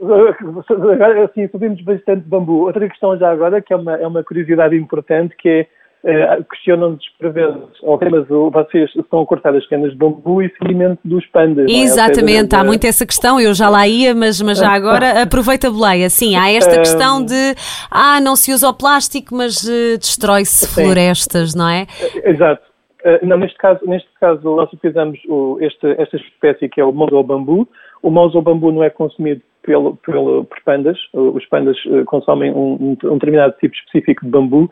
agora 0.92 1.30
sim, 1.34 1.48
subimos 1.48 1.80
bastante 1.82 2.22
bambu. 2.28 2.66
Outra 2.66 2.88
questão 2.88 3.16
já 3.18 3.30
agora, 3.30 3.60
que 3.60 3.72
é 3.72 3.76
uma, 3.76 3.96
é 3.96 4.06
uma 4.06 4.22
curiosidade 4.22 4.76
importante, 4.76 5.19
que 5.28 5.48
é 5.48 5.66
Uh, 6.02 6.42
questionam-nos 6.44 7.06
por 7.18 7.30
vezes, 7.30 7.54
ok, 7.82 8.08
mas 8.08 8.26
vocês 8.26 8.90
estão 8.96 9.20
a 9.20 9.26
cortar 9.26 9.54
as 9.54 9.66
canas 9.66 9.90
de 9.90 9.98
bambu 9.98 10.40
e 10.40 10.48
se 10.48 10.54
alimentam 10.62 10.96
dos 11.04 11.26
pandas. 11.26 11.70
É? 11.70 11.74
Exatamente, 11.74 12.54
é? 12.54 12.58
há 12.58 12.64
muito 12.64 12.86
essa 12.86 13.04
questão, 13.04 13.38
eu 13.38 13.52
já 13.52 13.68
lá 13.68 13.86
ia, 13.86 14.14
mas, 14.14 14.40
mas 14.40 14.56
já 14.56 14.70
agora 14.70 15.20
aproveita 15.22 15.68
a 15.68 15.70
boleia. 15.70 16.08
Sim, 16.08 16.36
há 16.36 16.50
esta 16.50 16.78
questão 16.78 17.22
de, 17.22 17.54
ah, 17.90 18.18
não 18.22 18.34
se 18.34 18.50
usa 18.50 18.70
o 18.70 18.72
plástico, 18.72 19.34
mas 19.34 19.62
uh, 19.64 19.98
destrói-se 19.98 20.66
florestas, 20.74 21.54
não 21.54 21.68
é? 21.68 21.86
Exato. 22.24 22.62
Uh, 23.04 23.26
não, 23.26 23.36
neste 23.36 23.58
caso, 23.58 23.80
neste 23.84 24.08
caso, 24.18 24.40
nós 24.56 24.72
utilizamos 24.72 25.18
o, 25.28 25.58
este, 25.60 25.86
esta 26.00 26.16
espécie 26.16 26.66
que 26.70 26.80
é 26.80 26.84
o 26.84 26.92
mousou 26.92 27.22
bambu. 27.22 27.68
O 28.02 28.08
mousou 28.08 28.40
bambu 28.40 28.72
não 28.72 28.82
é 28.82 28.88
consumido 28.88 29.42
pelo, 29.62 29.96
pelo, 29.96 30.44
por 30.44 30.62
pandas. 30.64 30.98
Os 31.12 31.44
pandas 31.46 31.76
consomem 32.06 32.52
um, 32.52 32.96
um, 33.04 33.14
determinado 33.14 33.54
tipo 33.60 33.74
específico 33.74 34.24
de 34.24 34.30
bambu 34.30 34.70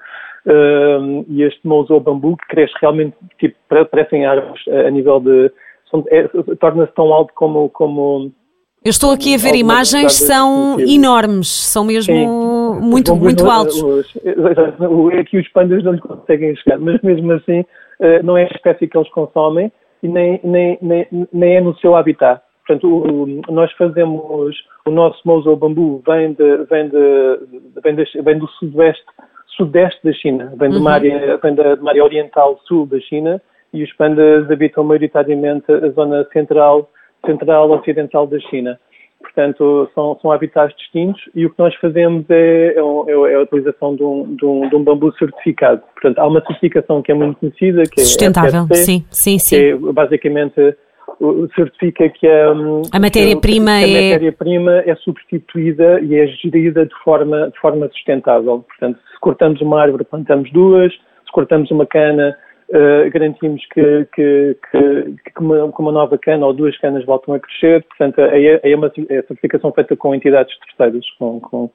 uh, 0.49 1.25
e 1.29 1.43
este 1.43 1.61
mousou 1.67 2.01
bambu 2.01 2.37
que 2.37 2.49
cresce 2.49 2.75
realmente, 2.81 3.15
tipo, 3.39 3.57
parecem 3.69 4.27
árvores 4.27 4.67
a, 4.69 4.91
nível 4.91 5.21
de. 5.21 5.53
É, 6.11 6.29
torna-se 6.61 6.93
tão 6.93 7.13
alto 7.13 7.33
como, 7.35 7.71
como 7.71 8.31
eu 8.85 8.91
estou 8.91 9.11
aqui 9.11 9.35
a 9.35 9.39
ver 9.39 9.57
imagens, 9.57 10.15
são 10.15 10.79
enormes, 10.81 11.49
são 11.49 11.85
mesmo 11.85 12.15
Sim, 12.15 12.27
muito, 12.81 13.17
muito 13.17 13.51
altos. 13.51 13.83
aqui 15.19 15.39
os 15.39 15.49
pandas 15.49 15.83
não 15.83 15.99
conseguem 15.99 16.55
chegar, 16.57 16.79
mas 16.79 17.01
mesmo 17.03 17.33
assim 17.33 17.65
eh, 18.01 18.23
não 18.23 18.37
é 18.37 18.45
a 18.45 18.55
espécie 18.55 18.87
que 18.87 18.97
eles 18.97 19.11
consomem 19.11 19.73
e 20.03 20.09
nem, 20.09 20.41
nem, 20.45 20.79
nem, 20.81 21.07
nem 21.33 21.57
é 21.57 21.61
no 21.61 21.77
seu 21.79 21.97
habitat. 21.97 22.41
Portanto, 22.67 22.87
o, 22.87 23.27
nós 23.53 23.73
fazemos, 23.73 24.55
o 24.87 24.91
nosso 24.91 25.21
mousou 25.25 25.57
bambu 25.57 26.03
vem, 26.07 26.33
de, 26.35 26.65
vem, 26.71 26.89
de, 26.89 27.39
vem, 27.83 27.95
de, 27.97 28.23
vem 28.23 28.39
do 28.39 28.47
sudoeste 28.53 29.05
sudeste 29.59 30.01
da 30.05 30.13
China, 30.13 30.53
vem, 30.57 30.71
de 30.71 30.77
uma 30.77 30.91
uhum. 30.91 30.97
área, 30.97 31.37
vem 31.43 31.55
da, 31.55 31.75
de 31.75 31.81
uma 31.81 31.91
área 31.91 32.05
oriental 32.05 32.59
sul 32.67 32.87
da 32.87 32.99
China 33.01 33.43
e 33.75 33.83
os 33.83 33.93
pandas 33.95 34.51
habitam 34.51 34.85
maioritariamente 34.85 35.71
a 35.71 35.91
zona 35.91 36.25
central, 36.33 36.89
central 37.27 37.71
ocidental 37.73 38.27
da 38.27 38.39
China. 38.41 38.79
Portanto, 39.21 39.91
são, 39.95 40.17
são 40.23 40.31
habitats 40.31 40.75
distintos 40.77 41.21
e 41.35 41.45
o 41.45 41.51
que 41.51 41.59
nós 41.59 41.75
fazemos 41.77 42.25
é, 42.31 42.69
é, 42.69 42.79
é, 42.79 43.33
é 43.33 43.35
a 43.35 43.41
utilização 43.43 43.97
de 43.97 44.05
um, 44.05 44.37
de, 44.37 44.45
um, 44.45 44.69
de 44.69 44.77
um, 44.77 44.85
bambu 44.85 45.13
certificado. 45.19 45.83
Portanto, 45.95 46.19
há 46.21 46.27
uma 46.27 46.41
certificação 46.47 47.03
que 47.03 47.11
é 47.11 47.15
muito 47.15 47.37
conhecida, 47.41 47.83
que 47.83 48.01
é 48.01 48.05
Sustentável, 48.05 48.67
é 48.71 48.75
sim, 48.75 49.05
sim, 49.11 49.39
sim. 49.39 49.57
Que 49.57 49.71
é 49.71 49.93
basicamente 49.93 50.77
certifica 51.55 52.09
que 52.11 52.27
a, 52.29 52.51
a 52.93 53.01
matéria-prima 53.01 53.81
é... 53.81 53.85
A 53.85 53.89
matéria-prima 53.89 54.83
é 54.87 54.95
substituída 54.97 56.01
e 56.01 56.15
é 56.15 56.27
gerida 56.27 56.87
de 56.87 56.95
forma, 57.03 57.51
de 57.51 57.59
forma 57.59 57.89
sustentável. 57.89 58.65
Portanto, 58.69 59.01
se 59.19 59.21
cortamos 59.21 59.61
uma 59.61 59.83
árvore, 59.83 60.05
plantamos 60.05 60.51
duas, 60.53 60.93
se 60.93 61.33
cortamos 61.33 61.71
uma 61.73 61.85
cana, 61.85 62.37
uh, 62.71 63.11
garantimos 63.11 63.61
que, 63.75 64.07
que, 64.15 64.57
que, 64.71 65.33
que 65.35 65.41
uma, 65.41 65.65
uma, 65.65 65.93
nova 65.93 66.17
cana 66.17 66.47
ou 66.47 66.53
duas 66.53 66.79
canas 66.79 67.05
voltam 67.05 67.35
a 67.35 67.41
crescer. 67.41 67.85
Portanto, 67.85 68.21
é, 68.21 68.61
é 68.63 68.77
uma 68.77 68.87
é 68.87 69.23
certificação 69.23 69.73
feita 69.73 69.97
com 69.97 70.15
entidades 70.15 70.55
terceiras, 70.61 71.05
com, 71.19 71.41
com 71.41 71.71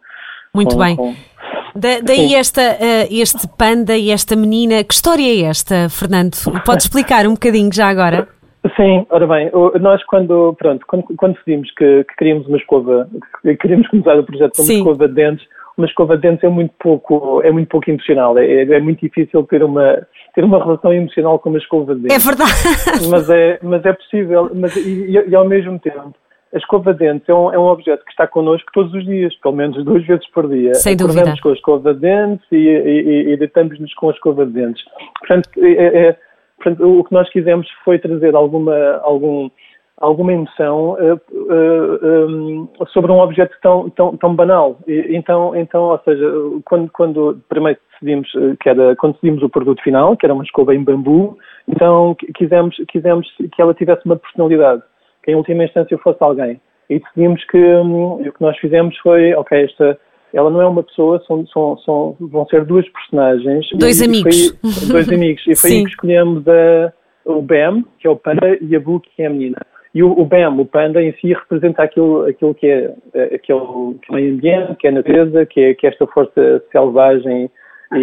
muito 0.55 0.77
bem. 0.77 0.95
Da, 1.75 1.99
daí 2.03 2.35
esta, 2.35 2.61
uh, 2.61 3.07
este 3.09 3.47
panda 3.57 3.97
e 3.97 4.11
esta 4.11 4.35
menina, 4.35 4.83
que 4.83 4.93
história 4.93 5.23
é 5.23 5.49
esta, 5.49 5.89
Fernando? 5.89 6.35
Pode 6.63 6.83
explicar 6.83 7.25
um 7.25 7.33
bocadinho 7.33 7.73
já 7.73 7.89
agora? 7.89 8.27
Sim, 8.77 9.05
ora 9.09 9.27
bem, 9.27 9.51
nós 9.81 10.01
quando, 10.05 10.55
pronto, 10.57 10.85
quando, 10.87 11.03
quando 11.17 11.33
decidimos 11.33 11.69
que, 11.71 12.05
que 12.05 12.15
queríamos 12.17 12.47
uma 12.47 12.57
escova, 12.57 13.09
que 13.41 13.57
queríamos 13.57 13.87
começar 13.89 14.17
o 14.17 14.23
projeto 14.23 14.55
com 14.55 14.61
uma 14.61 14.67
Sim. 14.67 14.77
escova 14.77 15.07
de 15.07 15.13
dentes, 15.15 15.45
uma 15.77 15.87
escova 15.87 16.15
de 16.15 16.23
dentes 16.23 16.43
é 16.43 16.49
muito 16.49 16.73
pouco, 16.79 17.41
é 17.43 17.51
muito 17.51 17.67
pouco 17.67 17.89
emocional, 17.89 18.37
é, 18.37 18.61
é 18.61 18.79
muito 18.79 18.99
difícil 19.01 19.43
ter 19.43 19.63
uma, 19.63 20.05
ter 20.33 20.43
uma 20.43 20.63
relação 20.63 20.93
emocional 20.93 21.39
com 21.39 21.49
uma 21.49 21.57
escova 21.57 21.95
de 21.95 22.01
dentes. 22.01 22.25
É 22.25 22.29
verdade. 22.29 23.09
Mas 23.09 23.29
é, 23.29 23.59
mas 23.61 23.85
é 23.85 23.93
possível, 23.93 24.49
mas, 24.53 24.75
e, 24.75 25.11
e 25.11 25.35
ao 25.35 25.47
mesmo 25.47 25.77
tempo, 25.79 26.13
a 26.53 26.57
escova 26.57 26.93
de 26.93 26.99
dentes 26.99 27.27
é 27.27 27.33
um, 27.33 27.51
é 27.51 27.57
um 27.57 27.65
objeto 27.65 28.03
que 28.05 28.11
está 28.11 28.27
connosco 28.27 28.69
todos 28.73 28.93
os 28.93 29.05
dias, 29.05 29.35
pelo 29.37 29.55
menos 29.55 29.83
duas 29.83 30.05
vezes 30.05 30.25
por 30.31 30.47
dia. 30.47 30.73
Sem 30.75 30.95
dúvida. 30.95 31.19
Acordamos 31.19 31.41
com 31.41 31.49
a 31.49 31.53
escova 31.53 31.93
de 31.93 31.99
dentes 31.99 32.45
e, 32.51 32.55
e, 32.55 33.33
e 33.33 33.37
deitamos-nos 33.37 33.93
com 33.95 34.09
a 34.09 34.13
escova 34.13 34.45
de 34.45 34.53
dentes. 34.53 34.83
Portanto, 35.19 35.49
é, 35.57 36.07
é 36.07 36.17
Portanto, 36.63 36.99
o 36.99 37.03
que 37.03 37.13
nós 37.13 37.29
quisemos 37.29 37.67
foi 37.83 37.99
trazer 37.99 38.33
alguma, 38.35 38.97
algum, 39.03 39.49
alguma 39.97 40.33
emoção 40.33 40.93
uh, 40.93 41.21
uh, 41.31 42.27
um, 42.27 42.69
sobre 42.87 43.11
um 43.11 43.19
objeto 43.19 43.55
tão, 43.61 43.89
tão, 43.91 44.17
tão 44.17 44.35
banal. 44.35 44.79
E, 44.87 45.15
então, 45.15 45.55
então, 45.55 45.83
ou 45.83 45.99
seja, 46.03 46.25
quando, 46.65 46.89
quando 46.91 47.41
primeiro 47.47 47.79
decidimos 47.93 48.29
que 48.59 48.69
era, 48.69 48.95
quando 48.95 49.13
decidimos 49.13 49.43
o 49.43 49.49
produto 49.49 49.81
final, 49.81 50.17
que 50.17 50.25
era 50.25 50.33
uma 50.33 50.43
escova 50.43 50.75
em 50.75 50.83
bambu, 50.83 51.37
então 51.67 52.15
quisemos, 52.35 52.75
quisemos 52.89 53.27
que 53.51 53.61
ela 53.61 53.73
tivesse 53.73 54.05
uma 54.05 54.17
personalidade, 54.17 54.81
que 55.23 55.31
em 55.31 55.35
última 55.35 55.63
instância 55.63 55.97
fosse 55.99 56.21
alguém. 56.21 56.59
E 56.89 56.99
decidimos 56.99 57.43
que 57.45 57.57
um, 57.57 58.15
o 58.15 58.31
que 58.31 58.41
nós 58.41 58.57
fizemos 58.57 58.97
foi, 58.97 59.33
ok, 59.33 59.63
esta 59.63 59.97
ela 60.33 60.49
não 60.49 60.61
é 60.61 60.65
uma 60.65 60.81
pessoa, 60.81 61.23
são, 61.27 61.45
são, 61.45 61.77
são 61.77 62.17
vão 62.19 62.45
ser 62.47 62.65
duas 62.65 62.89
personagens. 62.89 63.67
Dois 63.75 64.01
e, 64.01 64.05
amigos. 64.05 64.35
E 64.35 64.71
foi, 64.73 64.87
dois 64.87 65.09
amigos. 65.09 65.43
E 65.47 65.55
foi 65.55 65.69
aí 65.69 65.83
que 65.85 65.89
escolhemos 65.91 66.43
a, 66.47 66.91
o 67.25 67.39
Bam, 67.39 67.83
que 67.99 68.07
é 68.07 68.09
o 68.09 68.15
panda, 68.15 68.57
e 68.59 68.75
a 68.75 68.79
Boo, 68.79 68.99
que 68.99 69.21
é 69.21 69.27
a 69.27 69.29
menina. 69.29 69.57
E 69.93 70.01
o, 70.01 70.11
o 70.11 70.25
Bam, 70.25 70.59
o 70.59 70.65
panda 70.65 71.01
em 71.01 71.13
si, 71.13 71.33
representa 71.33 71.83
aquilo, 71.83 72.25
aquilo 72.25 72.55
que, 72.55 72.67
é, 72.67 72.93
aquele, 73.13 73.39
que 73.39 73.51
é 73.51 73.55
o 73.55 73.95
meio 74.09 74.33
ambiente, 74.33 74.75
que 74.75 74.87
é 74.87 74.89
a 74.89 74.93
natureza, 74.93 75.45
que 75.45 75.61
é, 75.61 75.73
que 75.75 75.85
é 75.85 75.89
esta 75.91 76.07
força 76.07 76.63
selvagem 76.71 77.49
e, 77.93 77.99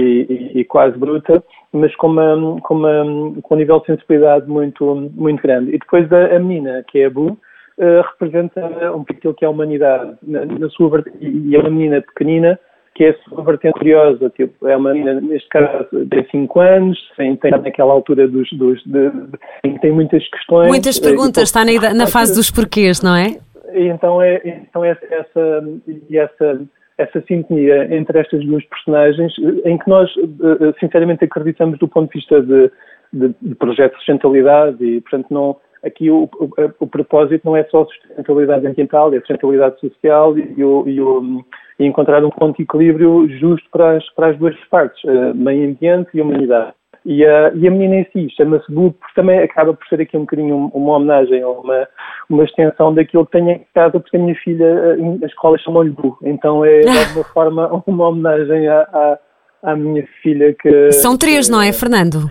e, 0.54 0.60
e, 0.60 0.64
quase 0.64 0.96
bruta, 0.96 1.42
mas 1.72 1.94
com, 1.96 2.06
uma, 2.06 2.60
com, 2.60 2.74
uma, 2.74 3.40
com 3.42 3.54
um 3.54 3.58
nível 3.58 3.80
de 3.80 3.86
sensibilidade 3.86 4.48
muito, 4.48 5.10
muito 5.14 5.42
grande. 5.42 5.74
E 5.74 5.78
depois 5.78 6.10
a, 6.12 6.36
a 6.36 6.38
menina, 6.38 6.84
que 6.86 7.00
é 7.00 7.06
a 7.06 7.10
Boo, 7.10 7.32
uh, 7.32 8.02
representa 8.12 8.60
um 8.92 9.02
pouco 9.04 9.12
aquilo 9.12 9.34
que 9.34 9.44
é 9.44 9.48
a 9.48 9.50
humanidade 9.50 10.16
na, 10.22 10.44
na 10.44 10.68
sua 10.70 11.02
e 11.20 11.56
é 11.56 11.58
uma 11.58 11.70
menina 11.70 12.00
pequenina 12.02 12.58
que 12.94 13.04
é 13.04 13.10
a 13.10 13.14
sua 13.22 13.42
vertente 13.44 13.78
curiosa, 13.78 14.30
tipo, 14.30 14.66
é 14.66 14.76
uma 14.76 14.92
menina, 14.92 15.20
neste 15.20 15.48
caso, 15.48 15.86
tem 16.10 16.26
5 16.30 16.60
anos, 16.60 16.98
tem, 17.16 17.36
tem 17.36 17.50
naquela 17.50 17.92
altura 17.92 18.26
dos, 18.28 18.50
dos 18.52 18.82
de, 18.84 19.10
de, 19.10 19.78
tem 19.80 19.92
muitas 19.92 20.26
questões. 20.28 20.68
Muitas 20.68 20.98
eh, 20.98 21.02
perguntas, 21.02 21.44
está 21.44 21.64
na, 21.64 21.94
na 21.94 22.06
fase 22.06 22.34
dos 22.34 22.50
porquês, 22.50 23.02
não 23.02 23.16
é? 23.16 23.38
Então 23.72 24.20
é, 24.20 24.40
então 24.44 24.84
é 24.84 24.90
essa, 24.90 25.64
essa, 26.10 26.60
essa 26.98 27.24
sintonia 27.26 27.94
entre 27.94 28.18
estas 28.18 28.44
duas 28.44 28.64
personagens, 28.64 29.32
em 29.64 29.78
que 29.78 29.88
nós, 29.88 30.10
eh, 30.18 30.74
sinceramente, 30.80 31.24
acreditamos 31.24 31.78
do 31.78 31.88
ponto 31.88 32.12
de 32.12 32.18
vista 32.18 32.42
de, 32.42 32.70
de, 33.12 33.34
de 33.40 33.54
projeto 33.54 33.92
de 33.92 33.98
sustentabilidade 33.98 34.84
e, 34.84 35.00
portanto, 35.00 35.26
não, 35.30 35.56
aqui 35.84 36.10
o, 36.10 36.28
o, 36.38 36.50
o, 36.80 36.86
propósito 36.86 37.44
não 37.44 37.56
é 37.56 37.64
só 37.64 37.84
sustentabilidade 37.84 38.66
ambiental, 38.66 39.12
é 39.12 39.18
sustentabilidade 39.18 39.80
social 39.80 40.36
e, 40.38 40.64
o, 40.64 40.84
e, 40.86 41.82
e, 41.82 41.86
encontrar 41.86 42.24
um 42.24 42.30
ponto 42.30 42.56
de 42.56 42.62
equilíbrio 42.62 43.28
justo 43.38 43.68
para 43.70 43.96
as, 43.96 44.08
para 44.14 44.28
as 44.28 44.38
duas 44.38 44.56
partes, 44.70 45.02
uh, 45.04 45.34
meio 45.34 45.70
ambiente 45.70 46.10
e 46.14 46.20
humanidade. 46.20 46.72
E 47.04 47.24
a, 47.24 47.50
e 47.54 47.66
a 47.66 47.70
menina 47.70 47.96
em 47.96 48.06
si 48.12 48.34
chama-se 48.36 48.70
Blue, 48.70 48.92
porque 48.92 49.14
também 49.14 49.38
acaba 49.38 49.72
por 49.72 49.86
ser 49.86 50.02
aqui 50.02 50.16
um 50.16 50.20
bocadinho 50.20 50.70
uma 50.74 50.96
homenagem 50.96 51.42
ou 51.42 51.62
uma, 51.62 51.88
uma 52.28 52.44
extensão 52.44 52.92
daquilo 52.92 53.24
que 53.24 53.32
tenho 53.32 53.50
em 53.50 53.66
casa, 53.74 53.98
porque 53.98 54.18
a 54.18 54.20
minha 54.20 54.34
filha, 54.34 54.64
eh, 54.64 55.24
a 55.24 55.26
escola 55.26 55.56
chamou-lhe 55.58 55.90
Blue. 55.90 56.18
Então 56.22 56.62
é 56.62 56.80
de 56.80 56.88
alguma 56.88 57.24
forma 57.32 57.82
uma 57.86 58.08
homenagem 58.08 58.68
à, 58.68 58.80
à, 58.82 59.18
à 59.62 59.76
minha 59.76 60.06
filha 60.22 60.54
que. 60.60 60.92
São 60.92 61.16
três, 61.16 61.48
não 61.48 61.62
é, 61.62 61.72
Fernando? 61.72 62.30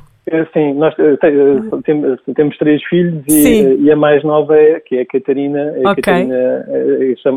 Sim, 0.53 0.73
nós 0.73 0.93
temos, 1.83 2.19
temos 2.35 2.57
três 2.57 2.83
filhos 2.85 3.23
e, 3.27 3.77
e, 3.83 3.91
a 3.91 3.95
mais 3.95 4.23
nova 4.23 4.55
é, 4.55 4.79
que 4.79 4.97
é 4.97 5.01
a 5.01 5.05
Catarina, 5.05 5.73
a 5.83 5.91
okay. 5.91 6.03
Catarina, 6.03 6.65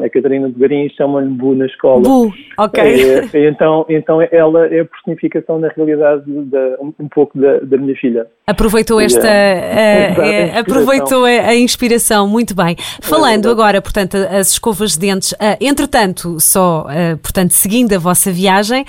a 0.05 0.11
Catarina 0.11 0.49
de 0.51 0.59
Garim 0.59 0.89
chama-lhe 0.91 1.29
Bu 1.29 1.55
na 1.55 1.67
escola. 1.67 2.03
Bu, 2.03 2.33
ok. 2.59 2.83
É, 2.83 3.49
então, 3.49 3.87
então 3.89 4.21
ela 4.31 4.67
é 4.67 4.81
a 4.81 4.85
personificação 4.85 5.59
na 5.59 5.69
realidade 5.69 6.25
de, 6.27 6.77
um 6.99 7.09
pouco 7.09 7.39
da, 7.39 7.59
da 7.61 7.77
minha 7.77 7.95
filha. 7.97 8.27
Aproveitou 8.47 9.01
esta, 9.01 9.21
uh, 9.29 10.59
aproveitou 10.59 11.25
a, 11.25 11.55
inspiração, 11.55 12.27
muito 12.27 12.55
bem. 12.55 12.77
Falando 13.01 13.49
é 13.49 13.51
agora, 13.51 13.81
portanto, 13.81 14.17
as 14.17 14.53
escovas 14.53 14.93
de 14.93 15.01
dentes, 15.01 15.35
entretanto, 15.61 16.39
só, 16.41 16.87
portanto, 17.23 17.53
seguindo 17.53 17.95
a 17.95 17.99
vossa 17.99 18.31
viagem, 18.31 18.85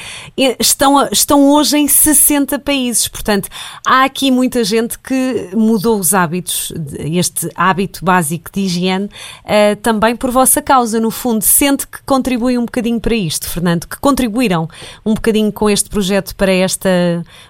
estão, 0.59 1.07
estão 1.11 1.51
hoje 1.51 1.77
em 1.77 1.87
60 1.87 2.59
países, 2.59 3.07
portanto, 3.07 3.47
há 3.85 3.92
aqui 4.01 4.31
muita 4.31 4.63
gente 4.63 4.97
que 4.97 5.49
mudou 5.53 5.99
os 5.99 6.15
hábitos, 6.15 6.71
este 6.97 7.47
hábito 7.53 8.03
básico 8.03 8.49
de 8.51 8.61
higiene, 8.61 9.09
também 9.81 10.15
por 10.15 10.31
vossa 10.31 10.61
causa, 10.61 10.99
no 10.99 11.11
fundo, 11.11 11.43
sente 11.43 11.85
que 11.85 12.01
contribui 12.03 12.57
um 12.57 12.65
bocadinho 12.65 12.99
para 12.99 13.13
isto, 13.13 13.47
Fernando, 13.47 13.87
que 13.87 13.99
contribuíram 13.99 14.67
um 15.05 15.13
bocadinho 15.13 15.51
com 15.51 15.69
este 15.69 15.89
projeto 15.89 16.35
para 16.35 16.51
esta 16.51 16.89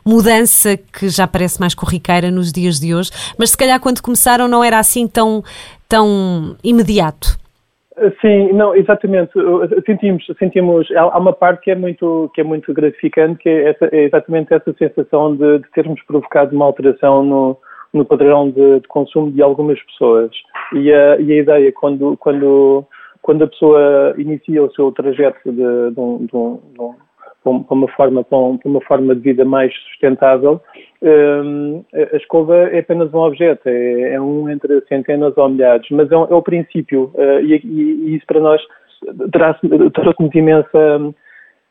mudança 0.04 0.76
que 0.78 1.08
já 1.08 1.28
parece 1.28 1.60
mais 1.60 1.74
corriqueira 1.74 2.30
nos 2.30 2.52
dias 2.52 2.80
de 2.80 2.94
hoje, 2.94 3.12
mas 3.38 3.52
se 3.52 3.58
calhar 3.58 3.80
quando 3.80 4.02
começaram 4.02 4.48
não 4.48 4.64
era 4.64 4.80
assim 4.80 5.08
tão, 5.08 5.44
tão 5.88 6.58
imediato. 6.64 7.43
Sim, 8.22 8.54
não, 8.54 8.76
exatamente. 8.76 9.32
Sentimos, 9.86 10.26
sentimos. 10.40 10.90
Há 10.92 11.18
uma 11.18 11.34
parte 11.34 11.62
que 11.64 11.72
é 11.72 11.76
muito, 11.76 12.32
que 12.34 12.42
é 12.42 12.44
muito 12.44 12.74
gratificante, 12.74 13.40
que 13.40 13.50
é, 13.50 13.70
essa, 13.70 13.86
é 13.92 14.06
exatamente 14.06 14.54
essa 14.54 14.74
sensação 14.74 15.36
de, 15.36 15.60
de, 15.60 15.72
termos 15.72 16.02
provocado 16.04 16.56
uma 16.56 16.66
alteração 16.66 17.24
no, 17.24 17.58
no 17.94 18.04
padrão 18.04 18.50
de, 18.50 18.80
de, 18.80 18.88
consumo 18.88 19.32
de 19.32 19.42
algumas 19.44 19.80
pessoas. 19.84 20.32
E 20.74 20.92
a, 20.92 21.18
e 21.20 21.34
a 21.34 21.38
ideia, 21.38 21.72
quando, 21.72 22.18
quando, 22.18 22.84
quando 23.22 23.44
a 23.44 23.48
pessoa 23.48 24.16
inicia 24.18 24.64
o 24.64 24.74
seu 24.74 24.92
trajeto 24.92 25.52
de, 25.52 25.56
de, 25.92 26.00
um, 26.00 26.28
um, 26.34 26.96
para 27.44 27.76
uma 27.76 27.88
forma, 27.90 28.24
para 28.24 28.38
uma 28.38 28.82
forma 28.82 29.14
de 29.16 29.22
vida 29.22 29.44
mais 29.44 29.74
sustentável, 29.90 30.62
um, 31.02 31.84
a 31.94 32.16
escova 32.16 32.56
é 32.70 32.80
apenas 32.80 33.14
um 33.14 33.20
objeto, 33.20 33.68
é, 33.68 34.14
é, 34.14 34.22
um 34.22 34.50
entre 34.50 34.82
centenas 34.88 35.38
ou 35.38 35.50
milhares, 35.50 35.86
mas 35.92 36.10
é, 36.10 36.16
é 36.16 36.18
o 36.18 36.42
princípio 36.42 37.12
uh, 37.16 37.42
e, 37.42 38.16
isso 38.16 38.26
para 38.26 38.40
nós 38.40 38.62
trouxe-nos 39.94 40.34
imensa, 40.34 41.14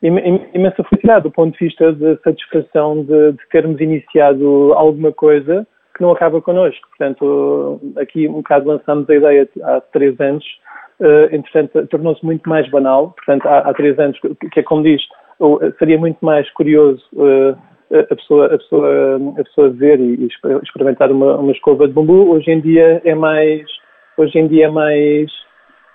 imensa 0.01 0.83
felicidade 0.83 1.23
do 1.23 1.31
ponto 1.31 1.57
de 1.57 1.65
vista 1.65 1.91
de 1.93 2.15
satisfação 2.23 3.03
de, 3.03 3.33
termos 3.51 3.81
iniciado 3.81 4.73
alguma 4.73 5.11
coisa 5.11 5.65
que 5.95 6.03
não 6.03 6.11
acaba 6.11 6.41
connosco. 6.41 6.87
Portanto, 6.89 7.81
aqui 7.97 8.27
um 8.27 8.33
bocado 8.33 8.67
lançamos 8.67 9.09
a 9.09 9.15
ideia 9.15 9.49
há 9.63 9.81
três 9.81 10.19
anos, 10.19 10.45
uh, 10.99 11.35
entretanto 11.35 11.87
tornou-se 11.87 12.23
muito 12.23 12.47
mais 12.47 12.69
banal, 12.69 13.15
portanto 13.15 13.47
há, 13.47 13.59
há 13.59 13.73
três 13.73 13.97
anos, 13.97 14.19
que 14.51 14.59
é 14.59 14.63
como 14.63 14.83
diz, 14.83 15.01
seria 15.79 15.97
muito 15.97 16.17
mais 16.21 16.49
curioso 16.51 17.03
uh, 17.13 17.57
a 18.11 18.15
pessoa, 18.15 18.47
a 18.47 18.57
pessoa, 18.57 19.17
a 19.37 19.43
pessoa 19.43 19.69
ver 19.69 19.99
e 19.99 20.27
experimentar 20.63 21.11
uma, 21.11 21.37
uma 21.37 21.51
escova 21.51 21.87
de 21.87 21.93
bambu. 21.93 22.31
Hoje 22.31 22.51
em 22.51 22.59
dia 22.59 23.01
é 23.05 23.13
mais, 23.13 23.61
hoje 24.17 24.39
em 24.39 24.47
dia 24.47 24.65
é 24.65 24.69
mais 24.69 25.31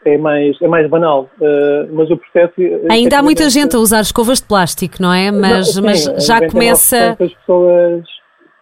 é 0.05 0.17
mais, 0.17 0.57
é 0.63 0.69
mais 0.69 0.89
banal, 0.89 1.29
uh, 1.41 1.93
mas 1.93 2.09
o 2.11 2.17
processo... 2.17 2.55
Ainda 2.89 3.19
há 3.19 3.23
muita 3.23 3.49
gente 3.51 3.75
a 3.75 3.81
usar 3.81 4.01
escovas 4.01 4.41
de 4.41 4.47
plástico, 4.47 4.97
não 5.01 5.13
é? 5.13 5.31
Mas, 5.31 5.75
não, 5.75 5.93
sim, 5.93 6.11
mas 6.13 6.27
já 6.27 6.49
começa... 6.49 7.17
As 7.19 7.33
pessoas, 7.35 8.05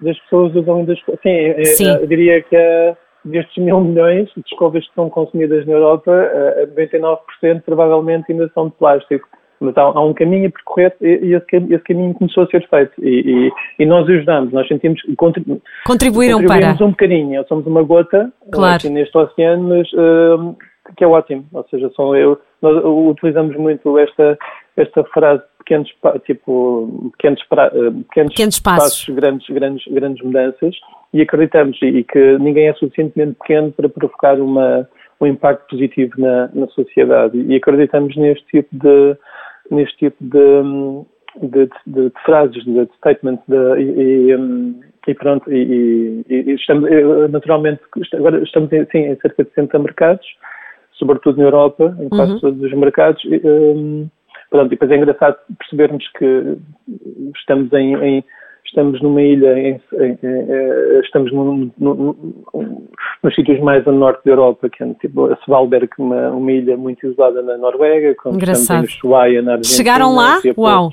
as 0.09 0.19
pessoas 0.21 0.55
usam 0.57 0.79
ainda... 0.79 0.95
Sim, 0.95 1.29
é, 1.29 1.65
sim. 1.65 1.89
eu 1.89 2.07
diria 2.07 2.43
que 2.43 2.57
destes 3.27 3.63
mil 3.63 3.81
milhões 3.81 4.29
de 4.35 4.43
escovas 4.47 4.87
que 4.89 4.95
são 4.95 5.11
consumidas 5.11 5.67
na 5.67 5.75
Europa, 5.75 6.11
99% 6.75 7.63
provavelmente 7.65 8.33
ainda 8.33 8.51
são 8.55 8.69
de 8.69 8.75
plástico 8.77 9.29
mas 9.61 9.77
há, 9.77 9.83
há, 9.83 10.05
um 10.05 10.15
caminho 10.15 10.49
a 10.49 10.51
percorrer 10.51 10.95
e 11.01 11.35
esse, 11.35 11.57
esse, 11.57 11.85
caminho 11.85 12.15
começou 12.15 12.45
a 12.45 12.47
ser 12.47 12.67
feito. 12.69 12.93
E, 13.03 13.49
e, 13.49 13.83
e 13.83 13.87
nós 13.87 14.09
ajudamos, 14.09 14.53
nós 14.53 14.67
sentimos 14.69 15.01
contribu 15.17 15.61
contribuíram 15.87 16.45
para. 16.45 16.73
um 16.85 16.91
bocadinho, 16.91 17.45
somos 17.49 17.67
uma 17.67 17.83
gota 17.83 18.33
claro. 18.53 18.77
aqui 18.77 18.89
neste 18.89 19.17
oceano, 19.17 19.69
mas 19.69 19.93
uh, 19.93 20.57
que 20.97 21.05
é 21.05 21.07
ótimo, 21.07 21.45
ou 21.53 21.67
seja, 21.71 21.91
são 21.97 22.15
eu, 22.15 22.41
nós 22.63 22.83
utilizamos 22.85 23.57
muito 23.57 23.99
esta, 23.99 24.39
esta 24.77 25.05
frase 25.05 25.43
pequenos, 25.67 25.91
tipo, 26.25 27.11
pequenos, 27.17 27.43
pra, 27.49 27.67
eh, 27.67 27.91
pequenos, 28.09 28.33
pequenos 28.33 28.61
passos, 28.61 29.01
passos, 29.01 29.15
grandes, 29.15 29.49
grandes, 29.49 29.93
grandes 29.93 30.25
mudanças. 30.25 30.77
E 31.13 31.21
acreditamos 31.21 31.77
e, 31.83 31.87
e 31.87 32.05
que 32.05 32.39
ninguém 32.39 32.69
é 32.69 32.75
suficientemente 32.75 33.37
pequeno 33.41 33.73
para 33.73 33.89
provocar 33.89 34.41
uma, 34.41 34.89
um 35.21 35.27
impacto 35.27 35.67
positivo 35.69 36.13
na, 36.19 36.49
na 36.55 36.69
sociedade. 36.69 37.39
E 37.39 37.57
acreditamos 37.57 38.17
neste 38.17 38.47
tipo 38.47 38.69
de 38.73 39.17
neste 39.71 39.97
tipo 39.99 40.17
de, 40.21 41.49
de, 41.49 41.71
de, 41.87 42.11
de 42.11 42.13
frases, 42.25 42.65
de, 42.65 42.89
statements 42.97 43.43
e, 43.49 44.35
e, 45.07 45.15
pronto, 45.15 45.53
e, 45.53 46.25
e, 46.29 46.53
estamos, 46.53 46.91
naturalmente, 47.31 47.81
agora 48.15 48.43
estamos 48.43 48.73
em, 48.73 48.85
sim, 48.87 48.99
em 48.99 49.17
cerca 49.17 49.45
de 49.45 49.51
60 49.51 49.79
mercados, 49.79 50.27
sobretudo 50.93 51.39
na 51.39 51.45
Europa, 51.45 51.97
em 52.01 52.09
quase 52.09 52.33
uhum. 52.33 52.41
todos 52.41 52.63
os 52.63 52.73
mercados. 52.73 53.23
E, 53.25 53.41
um, 53.45 54.09
pronto, 54.51 54.67
e 54.67 54.71
depois 54.71 54.91
é 54.91 54.97
engraçado 54.97 55.37
percebermos 55.59 56.07
que 56.19 56.59
estamos 57.37 57.73
em, 57.73 57.95
em 57.97 58.25
estamos 58.67 59.01
numa 59.01 59.23
ilha, 59.23 59.59
em, 59.59 59.81
em, 59.95 60.19
em, 60.23 61.01
estamos 61.03 61.33
num, 61.33 61.71
num, 61.79 61.95
num, 62.55 62.87
nos 63.23 63.35
sítios 63.35 63.61
mais 63.61 63.87
a 63.87 63.93
norte 63.93 64.25
da 64.25 64.33
Europa, 64.33 64.69
que 64.69 64.83
é 64.83 64.95
tipo 64.95 65.27
a 65.27 65.37
Svalbard, 65.45 65.89
uma, 65.99 66.31
uma 66.31 66.53
ilha 66.53 66.77
muito 66.77 67.07
isolada 67.07 67.43
na 67.43 67.57
Noruega, 67.57 68.15
como 68.17 68.39
estamos 68.39 68.71
em 68.71 68.85
Ushuaia, 68.85 69.43
na 69.43 69.53
Argentina. 69.53 69.77
Chegaram 69.77 70.15
lá? 70.15 70.41
Uau! 70.57 70.91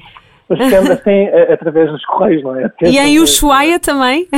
Mas 0.50 0.60
chegamos 0.60 0.90
assim 0.90 1.28
através 1.52 1.92
dos 1.92 2.04
correios, 2.06 2.44
não 2.44 2.56
é? 2.56 2.70
e 2.84 2.98
em 2.98 3.20
Ushuaia 3.20 3.80
também? 3.80 4.28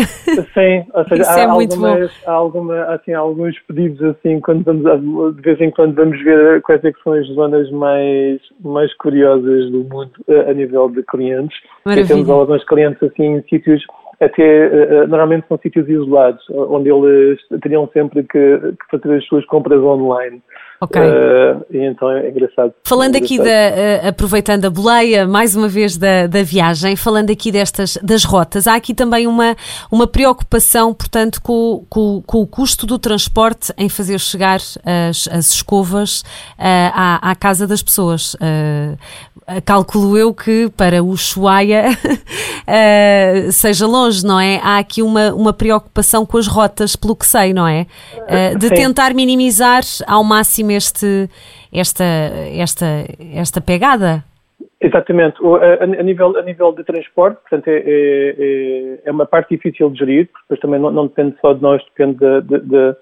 Sim, 0.53 0.85
ou 0.93 1.07
seja, 1.07 1.23
há, 1.29 1.39
é 1.39 1.45
algumas, 1.45 2.11
há, 2.25 2.31
alguma, 2.31 2.83
assim, 2.93 3.13
há 3.13 3.19
alguns 3.19 3.57
pedidos 3.67 4.01
assim, 4.03 4.39
quando 4.39 4.63
vamos, 4.63 5.35
de 5.35 5.41
vez 5.41 5.59
em 5.61 5.71
quando 5.71 5.95
vamos 5.95 6.21
ver 6.23 6.61
quais 6.61 6.83
é 6.83 6.91
são 7.03 7.13
as 7.13 7.27
zonas 7.27 7.69
mais, 7.71 8.39
mais 8.63 8.93
curiosas 8.97 9.71
do 9.71 9.83
mundo 9.83 10.11
a, 10.29 10.51
a 10.51 10.53
nível 10.53 10.89
de 10.89 11.03
clientes. 11.03 11.57
Maravilha. 11.83 12.05
E 12.05 12.07
temos 12.07 12.29
alguns 12.29 12.63
clientes 12.65 13.01
assim 13.03 13.37
em 13.37 13.43
sítios 13.49 13.83
até 14.19 15.07
normalmente 15.07 15.47
são 15.47 15.57
sítios 15.57 15.89
isolados, 15.89 16.43
onde 16.49 16.89
eles 16.89 17.39
teriam 17.61 17.89
sempre 17.91 18.23
que, 18.23 18.57
que 18.59 18.97
fazer 18.97 19.17
as 19.17 19.25
suas 19.25 19.45
compras 19.45 19.81
online. 19.81 20.41
Ok. 20.79 21.01
Uh, 21.01 21.65
e 21.71 21.77
então 21.85 22.11
é 22.11 22.29
engraçado. 22.29 22.73
Falando 22.83 23.15
é 23.15 23.19
aqui 23.19 23.37
da, 23.37 23.43
uh, 23.43 24.09
aproveitando 24.09 24.65
a 24.65 24.69
boleia, 24.69 25.25
mais 25.25 25.55
uma 25.55 25.69
vez 25.69 25.95
da, 25.95 26.27
da 26.27 26.43
viagem, 26.43 26.95
falando 26.95 27.31
aqui 27.31 27.51
destas 27.51 27.97
das 28.03 28.25
rotas, 28.25 28.67
há 28.67 28.75
aqui 28.75 28.93
também 28.93 29.25
uma, 29.25 29.55
uma 29.89 30.05
preocupação, 30.05 30.93
portanto, 30.93 31.41
com, 31.41 31.85
com, 31.89 32.21
com 32.25 32.41
o 32.41 32.47
custo 32.47 32.85
do 32.85 32.99
transporte 32.99 33.71
em 33.77 33.87
fazer 33.87 34.19
chegar 34.19 34.57
as, 34.57 35.27
as 35.31 35.51
escovas 35.51 36.21
uh, 36.21 36.91
à, 36.93 37.31
à 37.31 37.35
casa 37.35 37.65
das 37.65 37.81
pessoas. 37.81 38.35
calculo 39.63 40.17
eu 40.17 40.33
que 40.33 40.69
para 40.75 41.01
o 41.01 41.07
Ushuaia 41.07 41.85
seja 43.51 43.87
longe, 43.87 44.25
não 44.25 44.39
é? 44.39 44.59
Há 44.61 44.79
aqui 44.79 45.01
uma, 45.01 45.33
uma 45.33 45.53
preocupação 45.53 46.25
com 46.25 46.37
as 46.37 46.47
rotas, 46.47 46.95
pelo 46.95 47.15
que 47.15 47.25
sei, 47.25 47.53
não 47.53 47.67
é? 47.67 47.85
de 48.57 48.69
Sim. 48.69 48.75
tentar 48.75 49.13
minimizar 49.13 49.83
ao 50.07 50.23
máximo 50.23 50.64
este, 50.71 51.29
esta, 51.73 52.03
esta, 52.03 52.85
esta 53.33 53.61
pegada? 53.61 54.23
Exatamente. 54.81 55.37
A, 55.43 55.83
a, 55.83 56.03
nível, 56.03 56.37
a 56.37 56.41
nível 56.41 56.71
de 56.73 56.83
transporte, 56.83 57.39
portanto, 57.41 57.67
é, 57.67 57.83
é, 57.87 58.99
é, 59.05 59.11
uma 59.11 59.25
parte 59.25 59.55
difícil 59.55 59.89
de 59.89 59.99
gerir, 59.99 60.29
porque 60.47 60.61
também 60.61 60.79
não, 60.79 60.91
não 60.91 61.07
depende 61.07 61.35
só 61.41 61.53
de 61.53 61.61
nós, 61.61 61.81
depende, 61.85 62.19
de, 62.19 62.41
de, 62.41 62.59
de, 62.59 62.95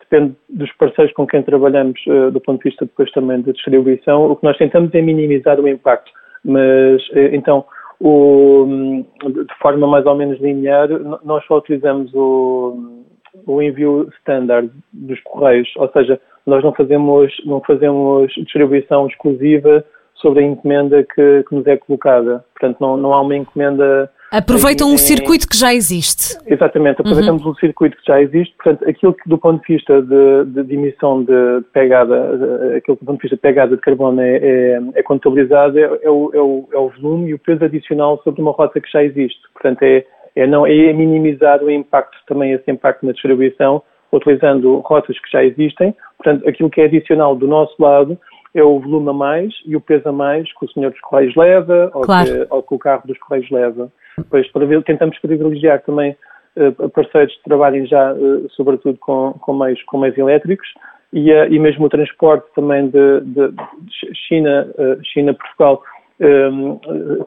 depende 0.00 0.34
dos 0.48 0.72
parceiros 0.72 1.12
com 1.14 1.26
quem 1.26 1.42
trabalhamos 1.42 2.00
uh, 2.06 2.30
do 2.30 2.40
ponto 2.40 2.62
de 2.62 2.70
vista 2.70 2.86
depois 2.86 3.10
também 3.12 3.42
da 3.42 3.52
distribuição. 3.52 4.30
O 4.30 4.36
que 4.36 4.44
nós 4.44 4.56
tentamos 4.56 4.94
é 4.94 5.02
minimizar 5.02 5.60
o 5.60 5.68
impacto, 5.68 6.10
mas 6.44 7.02
uh, 7.10 7.34
então, 7.34 7.64
o, 8.00 9.04
de 9.24 9.58
forma 9.60 9.86
mais 9.86 10.06
ou 10.06 10.14
menos 10.14 10.40
linear, 10.40 10.88
nós 11.24 11.44
só 11.46 11.58
utilizamos 11.58 12.10
o, 12.14 13.04
o 13.46 13.62
envio 13.62 14.08
standard 14.20 14.70
dos 14.92 15.20
correios, 15.22 15.68
ou 15.76 15.88
seja, 15.90 16.20
nós 16.46 16.64
não 16.64 16.72
fazemos, 16.72 17.32
não 17.44 17.60
fazemos 17.60 18.32
distribuição 18.34 19.06
exclusiva 19.06 19.84
sobre 20.14 20.42
a 20.42 20.46
encomenda 20.46 21.04
que, 21.04 21.44
que 21.48 21.54
nos 21.54 21.66
é 21.66 21.76
colocada. 21.76 22.44
Portanto, 22.52 22.78
não, 22.80 22.96
não 22.96 23.12
há 23.12 23.20
uma 23.20 23.36
encomenda. 23.36 24.10
Aproveitam 24.30 24.90
em, 24.90 24.94
um 24.94 24.98
circuito 24.98 25.48
que 25.48 25.56
já 25.56 25.72
existe. 25.72 26.36
Exatamente, 26.46 27.00
aproveitamos 27.00 27.44
uhum. 27.44 27.52
um 27.52 27.54
circuito 27.54 27.96
que 27.96 28.02
já 28.06 28.20
existe. 28.20 28.54
Portanto, 28.56 28.88
aquilo 28.88 29.14
que 29.14 29.28
do 29.28 29.38
ponto 29.38 29.64
de 29.64 29.74
vista 29.74 30.02
de, 30.02 30.44
de, 30.46 30.64
de 30.64 30.74
emissão 30.74 31.22
de 31.22 31.62
pegada, 31.72 32.76
aquilo 32.76 32.96
que 32.96 33.04
do 33.04 33.06
ponto 33.06 33.16
de 33.16 33.22
vista 33.22 33.36
de 33.36 33.42
pegada 33.42 33.76
de 33.76 33.80
carbono 33.80 34.20
é, 34.20 34.36
é, 34.36 34.80
é 34.96 35.02
contabilizado, 35.02 35.78
é, 35.78 35.82
é, 36.02 36.10
o, 36.10 36.30
é, 36.34 36.40
o, 36.40 36.68
é 36.72 36.78
o 36.78 36.88
volume 37.00 37.30
e 37.30 37.34
o 37.34 37.38
peso 37.38 37.64
adicional 37.64 38.20
sobre 38.22 38.42
uma 38.42 38.52
rota 38.52 38.80
que 38.80 38.90
já 38.90 39.02
existe. 39.02 39.40
Portanto, 39.54 39.82
é, 39.82 40.04
é, 40.38 40.46
não, 40.46 40.66
é 40.66 40.92
minimizar 40.92 41.62
o 41.62 41.70
impacto, 41.70 42.16
também 42.26 42.52
esse 42.52 42.70
impacto 42.70 43.04
na 43.04 43.12
distribuição, 43.12 43.82
utilizando 44.12 44.78
rotas 44.78 45.18
que 45.18 45.30
já 45.30 45.44
existem. 45.44 45.94
Portanto, 46.16 46.48
aquilo 46.48 46.70
que 46.70 46.80
é 46.80 46.84
adicional 46.84 47.34
do 47.34 47.46
nosso 47.46 47.74
lado 47.82 48.18
é 48.54 48.62
o 48.62 48.78
volume 48.78 49.10
a 49.10 49.12
mais 49.12 49.52
e 49.66 49.76
o 49.76 49.80
peso 49.80 50.08
a 50.08 50.12
mais 50.12 50.50
que 50.54 50.64
o 50.64 50.70
senhor 50.70 50.90
dos 50.90 51.00
Correios 51.00 51.34
leva 51.36 51.90
ou, 51.92 52.02
claro. 52.02 52.28
que, 52.28 52.46
ou 52.50 52.62
que 52.62 52.74
o 52.74 52.78
carro 52.78 53.02
dos 53.04 53.18
Correios 53.18 53.50
leva. 53.50 53.90
Ver, 54.30 54.82
tentamos 54.84 55.18
privilegiar 55.18 55.82
também 55.82 56.16
uh, 56.56 56.88
parceiros 56.90 57.34
que 57.36 57.44
trabalhem 57.44 57.86
já, 57.86 58.12
uh, 58.12 58.48
sobretudo, 58.50 58.96
com, 58.98 59.34
com, 59.40 59.54
meios, 59.54 59.82
com 59.84 59.98
meios 59.98 60.16
elétricos 60.16 60.68
e, 61.12 61.32
uh, 61.32 61.52
e 61.52 61.58
mesmo 61.58 61.86
o 61.86 61.88
transporte 61.88 62.46
também 62.54 62.88
de, 62.88 63.20
de, 63.20 63.48
de 63.48 64.14
China, 64.26 64.66
China-Portugal. 65.12 65.82
Um, 66.20 66.78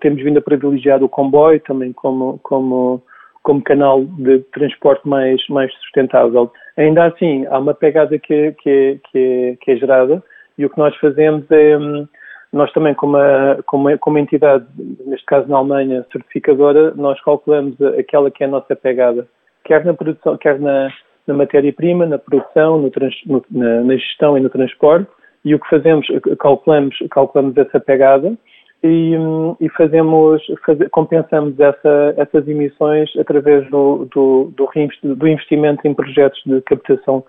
temos 0.01 0.21
vindo 0.21 0.39
a 0.39 0.41
privilegiar 0.41 1.01
o 1.01 1.09
comboio 1.09 1.59
também 1.61 1.93
como, 1.93 2.39
como, 2.43 3.01
como 3.41 3.63
canal 3.63 4.03
de 4.03 4.39
transporte 4.53 5.07
mais, 5.07 5.41
mais 5.47 5.73
sustentável. 5.75 6.51
Ainda 6.77 7.05
assim, 7.05 7.45
há 7.47 7.59
uma 7.59 7.73
pegada 7.73 8.19
que, 8.19 8.51
que, 8.61 8.99
que, 9.11 9.57
que 9.61 9.71
é 9.71 9.75
gerada 9.77 10.21
e 10.57 10.65
o 10.65 10.69
que 10.69 10.77
nós 10.77 10.95
fazemos 10.97 11.49
é, 11.49 11.77
hum, 11.77 12.05
nós 12.51 12.71
também 12.73 12.93
como, 12.93 13.17
a, 13.17 13.59
como, 13.65 13.97
como 13.99 14.17
entidade, 14.17 14.65
neste 15.05 15.25
caso 15.25 15.47
na 15.47 15.57
Alemanha, 15.57 16.05
certificadora, 16.11 16.93
nós 16.95 17.19
calculamos 17.23 17.81
aquela 17.97 18.29
que 18.29 18.43
é 18.43 18.47
a 18.47 18.49
nossa 18.49 18.75
pegada, 18.75 19.27
quer 19.63 19.85
na 19.85 19.93
produção, 19.93 20.37
quer 20.37 20.59
na, 20.59 20.89
na 21.25 21.33
matéria-prima, 21.33 22.05
na 22.05 22.17
produção, 22.17 22.77
no 22.77 22.89
trans, 22.91 23.15
no, 23.25 23.43
na, 23.49 23.81
na, 23.81 23.95
gestão 23.95 24.37
e 24.37 24.41
no 24.41 24.49
transporte, 24.49 25.09
e 25.45 25.55
o 25.55 25.59
que 25.59 25.69
fazemos, 25.69 26.05
calculamos, 26.39 26.95
calculamos 27.09 27.57
essa 27.57 27.79
pegada 27.79 28.37
e, 28.83 29.13
e 29.59 29.69
fazemos, 29.69 30.41
faz, 30.65 30.79
compensamos 30.89 31.59
essa, 31.59 32.13
essas 32.17 32.47
emissões 32.47 33.09
através 33.19 33.69
do, 33.69 34.07
do, 34.13 34.51
do, 34.55 35.27
investimento 35.27 35.87
em 35.87 35.93
projetos 35.93 36.41
de 36.45 36.61
captação 36.61 37.23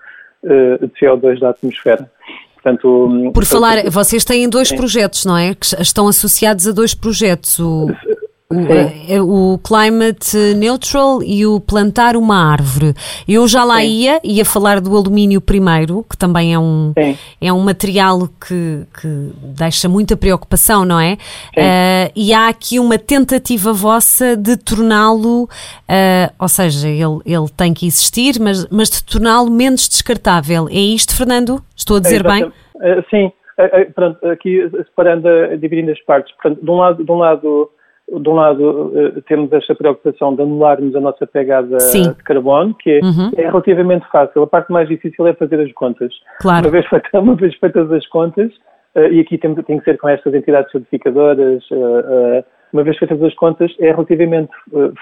uh, 0.45 0.87
de 0.87 0.93
CO2 0.95 1.41
da 1.41 1.51
atmosfera. 1.51 2.11
Portanto, 2.55 3.33
Por 3.35 3.45
falar, 3.45 3.91
vocês 3.91 4.25
têm 4.25 4.49
dois 4.49 4.69
sim. 4.69 4.77
projetos, 4.77 5.27
não 5.27 5.37
é? 5.37 5.55
Que 5.55 5.67
estão 5.83 6.07
associados 6.07 6.67
a 6.69 6.73
dois 6.73 6.95
projetos. 6.95 7.59
O, 7.59 7.89
o, 8.53 9.13
é, 9.13 9.21
o, 9.21 9.59
Climate 9.59 10.37
Neutral 10.57 11.23
e 11.23 11.47
o 11.47 11.61
Plantar 11.61 12.17
uma 12.17 12.53
Árvore. 12.53 12.95
Eu 13.27 13.49
já 13.49 13.65
lá 13.65 13.81
Sim. 13.81 13.87
ia, 13.87 14.21
ia 14.23 14.45
falar 14.45 14.81
do 14.81 14.95
alumínio 14.97 15.41
primeiro, 15.41 16.05
que 16.09 16.17
também 16.17 16.53
é 16.53 16.59
um, 16.59 16.93
é 17.41 17.53
um 17.53 17.61
material 17.61 18.29
que, 18.29 18.83
que 19.01 19.33
deixa 19.57 19.89
muita 19.89 20.17
preocupação, 20.17 20.85
não 20.85 21.01
é? 21.01 21.15
Uh, 21.57 22.13
e 22.15 22.33
há 22.35 22.49
aqui 22.49 22.79
uma 22.79 22.99
tentativa 22.99 23.73
vossa 23.73 24.37
de 24.37 24.57
torná-lo, 24.57 25.45
uh, 25.45 26.33
ou 26.39 26.49
seja, 26.49 26.89
ele, 26.89 27.21
ele 27.25 27.49
tem 27.57 27.73
que 27.73 27.87
existir, 27.87 28.39
mas, 28.41 28.69
mas 28.69 28.91
de 28.91 29.05
torná-lo 29.05 29.51
menos 29.51 29.89
descartável. 29.89 30.69
É 30.69 30.79
isto, 30.79 31.17
Fernando? 31.17 31.63
Estou 31.77 31.97
a 31.97 32.01
dizer 32.01 32.23
bem? 32.23 32.45
Uh, 32.45 32.53
sim, 33.11 33.33
pronto, 33.95 34.27
aqui 34.27 34.69
separando, 34.87 35.29
dividindo 35.59 35.91
as 35.91 36.01
partes. 36.03 36.35
Portanto, 36.35 36.63
de 36.63 36.71
um 36.71 36.77
lado, 36.77 37.05
de 37.05 37.11
um 37.11 37.17
lado 37.17 37.71
de 38.21 38.29
um 38.29 38.35
lado, 38.35 38.93
eh, 38.95 39.21
temos 39.27 39.53
esta 39.53 39.75
preocupação 39.75 40.35
de 40.35 40.43
anularmos 40.43 40.95
a 40.95 41.01
nossa 41.01 41.27
pegada 41.27 41.81
Sim. 41.81 42.13
de 42.13 42.23
carbono, 42.23 42.75
que 42.75 42.91
é, 42.91 43.01
uhum. 43.01 43.31
é, 43.37 43.43
relativamente 43.47 44.07
fácil. 44.11 44.43
A 44.43 44.47
parte 44.47 44.71
mais 44.71 44.89
difícil 44.89 45.27
é 45.27 45.33
fazer 45.33 45.61
as 45.61 45.73
contas. 45.73 46.13
Claro. 46.41 46.67
Uma 46.67 46.73
vez, 46.73 46.87
feita, 46.87 47.09
uma 47.21 47.35
vez 47.35 47.55
feitas 47.57 47.91
as 47.91 48.07
contas, 48.09 48.51
uh, 48.97 49.07
e 49.11 49.21
aqui 49.21 49.39
tem, 49.39 49.55
tem, 49.55 49.79
que 49.79 49.85
ser 49.85 49.97
com 49.99 50.09
estas 50.09 50.35
entidades 50.35 50.71
certificadoras, 50.73 51.63
uh, 51.71 51.75
uh, 51.75 52.45
uma 52.73 52.83
vez 52.83 52.99
feitas 52.99 53.23
as 53.23 53.35
contas, 53.35 53.75
é 53.79 53.91
relativamente 53.91 54.51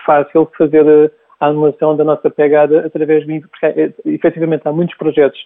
fácil 0.04 0.50
fazer 0.58 1.12
a 1.38 1.46
anulação 1.46 1.96
da 1.96 2.04
nossa 2.04 2.28
pegada 2.28 2.86
através 2.86 3.26
de. 3.26 3.40
Porque, 3.40 3.66
é, 3.66 3.92
efetivamente, 4.06 4.62
há 4.66 4.72
muitos 4.72 4.96
projetos 4.96 5.40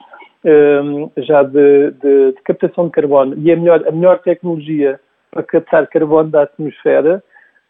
já 1.16 1.42
de, 1.42 1.90
de, 1.92 2.32
de 2.32 2.42
captação 2.44 2.86
de 2.86 2.90
carbono 2.90 3.34
e 3.38 3.50
a 3.50 3.56
melhor, 3.56 3.82
a 3.86 3.90
melhor 3.90 4.18
tecnologia 4.18 5.00
para 5.30 5.42
captar 5.42 5.86
carbono 5.86 6.30
da 6.30 6.42
atmosfera 6.42 7.22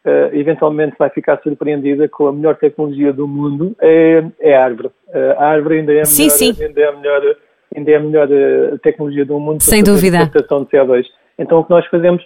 uh, 0.05 0.35
eventualmente 0.35 0.95
vai 0.97 1.09
ficar 1.09 1.39
surpreendida 1.41 2.07
com 2.07 2.27
a 2.27 2.33
melhor 2.33 2.55
tecnologia 2.55 3.11
do 3.11 3.27
mundo, 3.27 3.75
é, 3.81 4.23
é 4.39 4.55
a 4.55 4.63
árvore. 4.63 4.87
Uh, 5.09 5.37
a 5.37 5.45
árvore 5.45 5.79
ainda 5.79 5.93
é 5.93 6.01
a 6.01 6.05
sim, 6.05 6.23
melhor, 6.23 6.37
sim. 6.37 6.63
Ainda 6.63 6.81
é 6.81 6.87
a 6.87 6.91
melhor, 6.91 7.35
ainda 7.75 7.91
é 7.91 7.95
a 7.95 7.99
melhor 7.99 8.27
uh, 8.29 8.79
tecnologia 8.79 9.25
do 9.25 9.39
mundo 9.39 9.61
Sem 9.61 9.83
dúvida. 9.83 10.17
para 10.17 10.27
captação 10.27 10.63
de 10.63 10.69
CO2. 10.69 11.05
Então 11.37 11.59
o 11.59 11.63
que 11.63 11.69
nós 11.69 11.85
fazemos, 11.87 12.25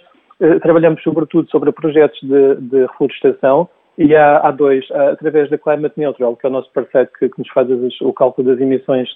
trabalhamos 0.62 1.02
sobretudo 1.02 1.50
sobre 1.50 1.72
projetos 1.72 2.18
de, 2.22 2.54
de 2.56 2.82
reflorestação 2.82 3.68
e 3.98 4.14
há, 4.14 4.38
há 4.38 4.50
dois, 4.52 4.88
através 4.92 5.50
da 5.50 5.58
Climate 5.58 5.98
Neutral, 5.98 6.36
que 6.36 6.46
é 6.46 6.48
o 6.48 6.52
nosso 6.52 6.70
parceiro 6.72 7.08
que, 7.18 7.28
que 7.28 7.38
nos 7.38 7.48
faz 7.48 7.68
as, 7.70 8.00
o 8.00 8.12
cálculo 8.12 8.48
das 8.48 8.60
emissões 8.60 9.08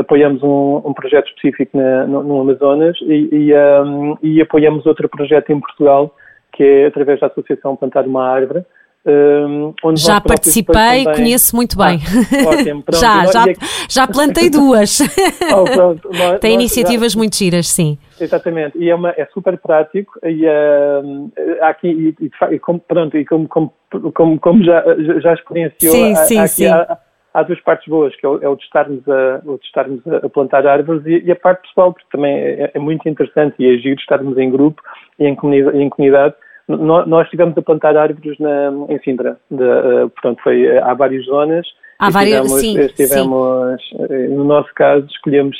apoiamos 0.00 0.42
um, 0.42 0.82
um, 0.84 0.94
projeto 0.94 1.28
específico 1.28 1.76
na, 1.76 2.06
no, 2.06 2.22
no 2.24 2.40
Amazonas 2.40 2.96
e, 3.02 3.28
e, 3.30 3.54
um, 3.54 4.16
e, 4.22 4.40
apoiamos 4.40 4.86
outro 4.86 5.08
projeto 5.08 5.50
em 5.50 5.60
Portugal 5.60 6.12
que 6.52 6.62
é 6.62 6.86
através 6.86 7.20
da 7.20 7.26
Associação 7.26 7.76
Plantar 7.76 8.06
uma 8.06 8.26
Árvore. 8.26 8.64
Um, 9.06 9.72
já 9.96 10.20
participei, 10.20 11.04
também... 11.04 11.14
conheço 11.14 11.56
muito 11.56 11.78
bem. 11.78 11.98
Ah, 11.98 12.48
ótimo, 12.50 12.82
pronto, 12.82 13.00
já, 13.00 13.24
já, 13.26 13.44
já 13.88 14.06
plantei 14.06 14.50
duas. 14.50 14.98
oh, 15.54 15.64
nós, 16.12 16.40
Tem 16.40 16.54
nós, 16.54 16.62
iniciativas 16.62 17.12
já... 17.12 17.18
muito 17.18 17.36
giras, 17.36 17.68
sim. 17.68 17.96
Exatamente, 18.20 18.76
e 18.76 18.90
é, 18.90 18.94
uma, 18.94 19.10
é 19.10 19.24
super 19.32 19.56
prático 19.56 20.12
e 20.24 20.44
uh, 20.44 21.30
aqui, 21.62 22.14
e, 22.20 22.30
e, 22.54 22.58
como, 22.58 22.80
pronto, 22.80 23.16
e 23.16 23.24
como, 23.24 23.48
como, 23.48 23.72
como, 24.12 24.38
como 24.40 24.64
já, 24.64 24.84
já 25.20 25.32
experienciou, 25.32 25.94
sim, 25.94 26.14
sim, 26.26 26.38
aqui 26.38 26.48
sim. 26.48 26.66
Há, 26.66 26.98
há 27.34 27.42
duas 27.42 27.60
partes 27.60 27.86
boas, 27.88 28.14
que 28.16 28.24
é 28.24 28.28
o, 28.28 28.42
é 28.42 28.48
o 28.48 28.56
de 28.56 28.62
estarmos, 28.64 29.08
a, 29.08 29.40
o 29.44 29.58
de 29.58 29.64
estarmos 29.64 30.06
a 30.06 30.28
plantar 30.28 30.66
árvores 30.66 31.04
e, 31.06 31.24
e, 31.24 31.32
a 31.32 31.36
parte 31.36 31.62
pessoal, 31.68 31.92
porque 31.92 32.08
também 32.10 32.36
é, 32.36 32.70
é, 32.74 32.78
muito 32.78 33.08
interessante 33.08 33.54
e 33.58 33.74
é 33.74 33.78
giro 33.78 34.00
estarmos 34.00 34.36
em 34.38 34.50
grupo 34.50 34.82
e 35.18 35.26
em 35.26 35.34
comunidade, 35.34 35.78
em 35.78 35.88
comunidade 35.88 36.34
nós 36.68 37.24
estivemos 37.24 37.56
a 37.56 37.62
plantar 37.62 37.96
árvores 37.96 38.38
na, 38.38 38.70
em 38.90 38.98
Sintra. 38.98 39.38
De, 39.50 39.62
uh, 39.62 40.10
portanto, 40.10 40.42
foi, 40.42 40.66
eh, 40.66 40.78
há 40.82 40.92
várias 40.92 41.24
zonas. 41.24 41.66
Há 41.98 42.10
várias, 42.10 42.46
sim, 42.52 42.78
estivemos, 42.78 43.80
sim. 43.88 43.96
Eh, 44.10 44.28
no 44.28 44.44
nosso 44.44 44.68
caso, 44.74 45.06
escolhemos 45.06 45.56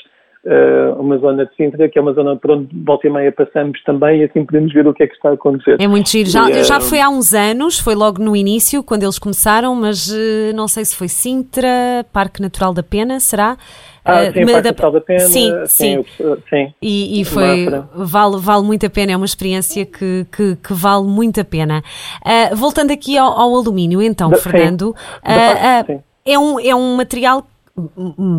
uh, 0.49 1.01
uma 1.01 1.19
zona 1.19 1.45
de 1.45 1.55
Sintra, 1.55 1.89
que 1.89 1.99
é 1.99 2.03
uma 2.03 2.15
zona 2.15 2.37
por 2.37 2.51
onde 2.53 2.69
volta 2.85 3.07
e 3.07 3.11
meia 3.11 3.31
passamos 3.31 3.83
também 3.85 4.21
e 4.21 4.25
assim 4.25 4.45
podemos 4.45 4.73
ver 4.73 4.87
o 4.87 4.95
que 4.95 5.03
é 5.03 5.07
que 5.07 5.15
está 5.15 5.31
a 5.31 5.33
acontecer. 5.35 5.77
É 5.81 5.87
muito 5.87 6.09
giro. 6.09 6.29
Já, 6.29 6.51
já 6.63 6.81
fui 6.81 7.01
há 7.01 7.09
uns 7.09 7.35
anos, 7.35 7.79
foi 7.79 7.95
logo 7.95 8.23
no 8.23 8.35
início, 8.35 8.83
quando 8.83 9.03
eles 9.03 9.19
começaram, 9.19 9.75
mas 9.75 10.09
uh, 10.09 10.55
não 10.55 10.67
sei 10.67 10.85
se 10.85 10.97
foi 10.97 11.09
Sintra, 11.09 12.05
Parque 12.13 12.41
Natural 12.41 12.73
da 12.73 12.83
Pena, 12.83 13.21
será? 13.21 13.57
Ah, 14.05 14.33
sim, 14.33 14.45
uh, 14.45 14.63
da, 14.63 14.73
da 14.91 15.01
Pena. 15.01 15.21
Sim, 15.21 15.53
sim. 15.67 16.05
sim. 16.49 16.73
E, 16.81 17.21
e 17.21 17.25
foi, 17.27 17.67
vale, 17.95 18.39
vale 18.39 18.65
muito 18.65 18.87
a 18.87 18.91
pena, 18.91 19.13
é 19.13 19.17
uma 19.17 19.27
experiência 19.27 19.85
que, 19.85 20.27
que, 20.35 20.57
que 20.57 20.73
vale 20.73 21.07
muito 21.07 21.41
a 21.41 21.45
pena. 21.45 21.83
Uh, 22.25 22.57
voltando 22.57 22.91
aqui 22.91 23.19
ao, 23.19 23.31
ao 23.39 23.55
alumínio, 23.55 24.01
então, 24.01 24.31
Fernando, 24.33 24.91
uh, 24.91 26.03
é, 26.25 26.39
um, 26.39 26.59
é 26.59 26.75
um 26.75 26.97
material 26.97 27.47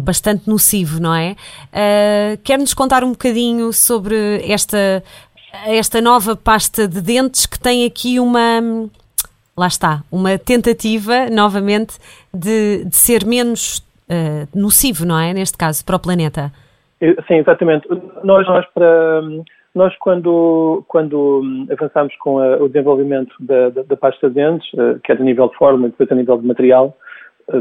bastante 0.04 0.48
nocivo, 0.48 1.02
não 1.02 1.14
é? 1.14 1.36
Quer-nos 2.44 2.74
contar 2.74 3.04
um 3.04 3.12
bocadinho 3.12 3.72
sobre 3.74 4.42
esta, 4.50 5.04
esta 5.66 6.02
nova 6.02 6.36
pasta 6.36 6.88
de 6.88 7.02
dentes 7.02 7.46
que 7.46 7.60
tem 7.60 7.86
aqui 7.86 8.20
uma. 8.20 8.90
Lá 9.58 9.68
está, 9.68 10.04
uma 10.10 10.38
tentativa, 10.38 11.30
novamente, 11.30 11.98
de, 12.34 12.86
de 12.86 12.96
ser 12.96 13.26
menos 13.26 13.84
uh, 14.10 14.48
nocivo, 14.58 15.06
não 15.06 15.20
é? 15.20 15.34
Neste 15.34 15.58
caso, 15.58 15.84
para 15.86 15.98
o 15.98 16.00
planeta. 16.00 16.52
Sim, 17.28 17.36
exatamente. 17.36 17.88
Nós, 18.24 18.48
nós, 18.48 18.66
para, 18.74 19.22
nós 19.76 19.94
quando, 19.98 20.84
quando 20.88 21.42
avançamos 21.72 22.16
com 22.18 22.40
a, 22.40 22.58
o 22.58 22.68
desenvolvimento 22.68 23.34
da, 23.40 23.70
da, 23.70 23.84
da, 23.84 23.98
pasta 23.98 24.30
de 24.30 24.36
dentes, 24.36 24.72
uh, 24.74 25.00
quer 25.04 25.18
a 25.18 25.24
nível 25.24 25.50
de 25.50 25.56
forma 25.56 25.90
depois 25.90 26.10
a 26.10 26.16
nível 26.16 26.38
de 26.38 26.48
material, 26.48 26.88
uh, 26.88 27.09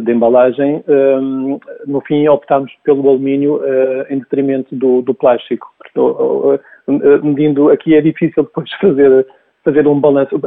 de 0.00 0.12
embalagem, 0.12 0.82
um, 0.88 1.58
no 1.86 2.00
fim 2.02 2.26
optámos 2.28 2.72
pelo 2.84 3.08
alumínio 3.08 3.56
uh, 3.56 4.06
em 4.10 4.18
detrimento 4.18 4.74
do, 4.74 5.02
do 5.02 5.14
plástico. 5.14 5.66
medindo, 7.22 7.70
aqui 7.70 7.94
é 7.94 8.00
difícil 8.00 8.42
depois 8.44 8.70
fazer, 8.80 9.26
fazer 9.64 9.86
um 9.86 9.98
balanço. 9.98 10.40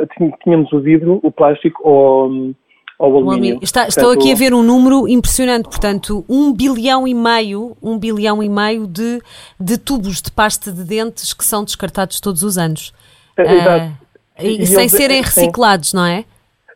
Tínhamos 0.43 0.71
o 0.71 0.79
vidro, 0.79 1.19
o 1.23 1.31
plástico 1.31 1.81
ou 1.83 2.53
ao 3.01 3.17
alumínio. 3.17 3.59
Está, 3.61 3.87
estou 3.87 4.03
portanto, 4.05 4.21
aqui 4.21 4.31
a 4.31 4.35
ver 4.35 4.53
um 4.53 4.61
número 4.61 5.07
impressionante, 5.07 5.63
portanto, 5.63 6.23
um 6.29 6.53
bilhão 6.53 7.07
e 7.07 7.13
meio, 7.13 7.75
um 7.81 7.97
bilhão 7.97 8.43
e 8.43 8.49
meio 8.49 8.85
de, 8.85 9.19
de 9.59 9.77
tubos 9.77 10.21
de 10.21 10.31
pasta 10.31 10.71
de 10.71 10.83
dentes 10.83 11.33
que 11.33 11.43
são 11.43 11.63
descartados 11.63 12.19
todos 12.19 12.43
os 12.43 12.57
anos. 12.57 12.93
É. 13.37 13.87
Uh, 13.87 13.91
e, 14.39 14.61
e 14.61 14.67
sem 14.67 14.79
eles, 14.81 14.91
serem 14.91 15.21
reciclados, 15.21 15.89
sim. 15.89 15.97
não 15.97 16.05
é? 16.05 16.25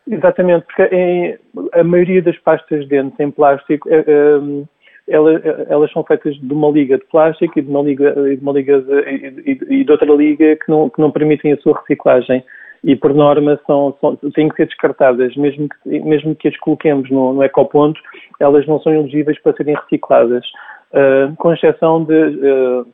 Exatamente, 0.10 0.65
porque 0.65 0.96
em, 0.96 1.38
a 1.74 1.84
maioria 1.84 2.22
das 2.22 2.38
pastas 2.38 2.82
de 2.82 2.88
dentes 2.88 3.20
em 3.20 3.32
plástico 3.32 3.89
é, 3.89 4.00
é, 4.00 4.63
elas, 5.08 5.41
elas, 5.68 5.91
são 5.91 6.04
feitas 6.04 6.36
de 6.36 6.54
uma 6.54 6.70
liga 6.70 6.98
de 6.98 7.06
plástico 7.06 7.58
e 7.58 7.62
de 7.62 7.70
uma 7.70 7.82
liga, 7.82 8.12
de, 8.12 8.41
uma 8.41 8.54
liga 8.54 8.82
de, 8.82 9.60
e, 9.70 9.84
de 9.84 9.91
outra 9.91 10.12
liga 10.13 10.56
que 10.56 10.70
não, 10.70 10.89
que 10.89 11.00
não 11.00 11.12
permitem 11.12 11.54
a 11.54 11.58
sua 11.58 11.80
reciclagem. 11.80 12.44
e 12.84 12.96
por 12.96 13.13
norma 13.13 13.60
são, 13.65 13.96
são, 14.00 14.15
têm 14.34 14.50
que 14.50 14.58
ser 14.58 14.68
descartadas, 14.68 15.36
mesmo 15.36 15.68
que, 15.70 16.00
mesmo 16.02 16.36
que 16.36 16.48
as 16.48 16.58
coloquemos 16.58 17.10
no, 17.10 17.34
no 17.34 17.44
ecoponto, 17.44 18.00
elas 18.39 18.65
não 18.68 18.80
são 18.80 18.94
elegíveis 18.94 19.39
para 19.41 19.56
serem 19.56 19.76
recicladas, 19.76 20.46
uh, 20.91 21.36
com 21.38 21.54
exceção 21.54 22.04
de 22.04 22.13
uh, 22.13 22.88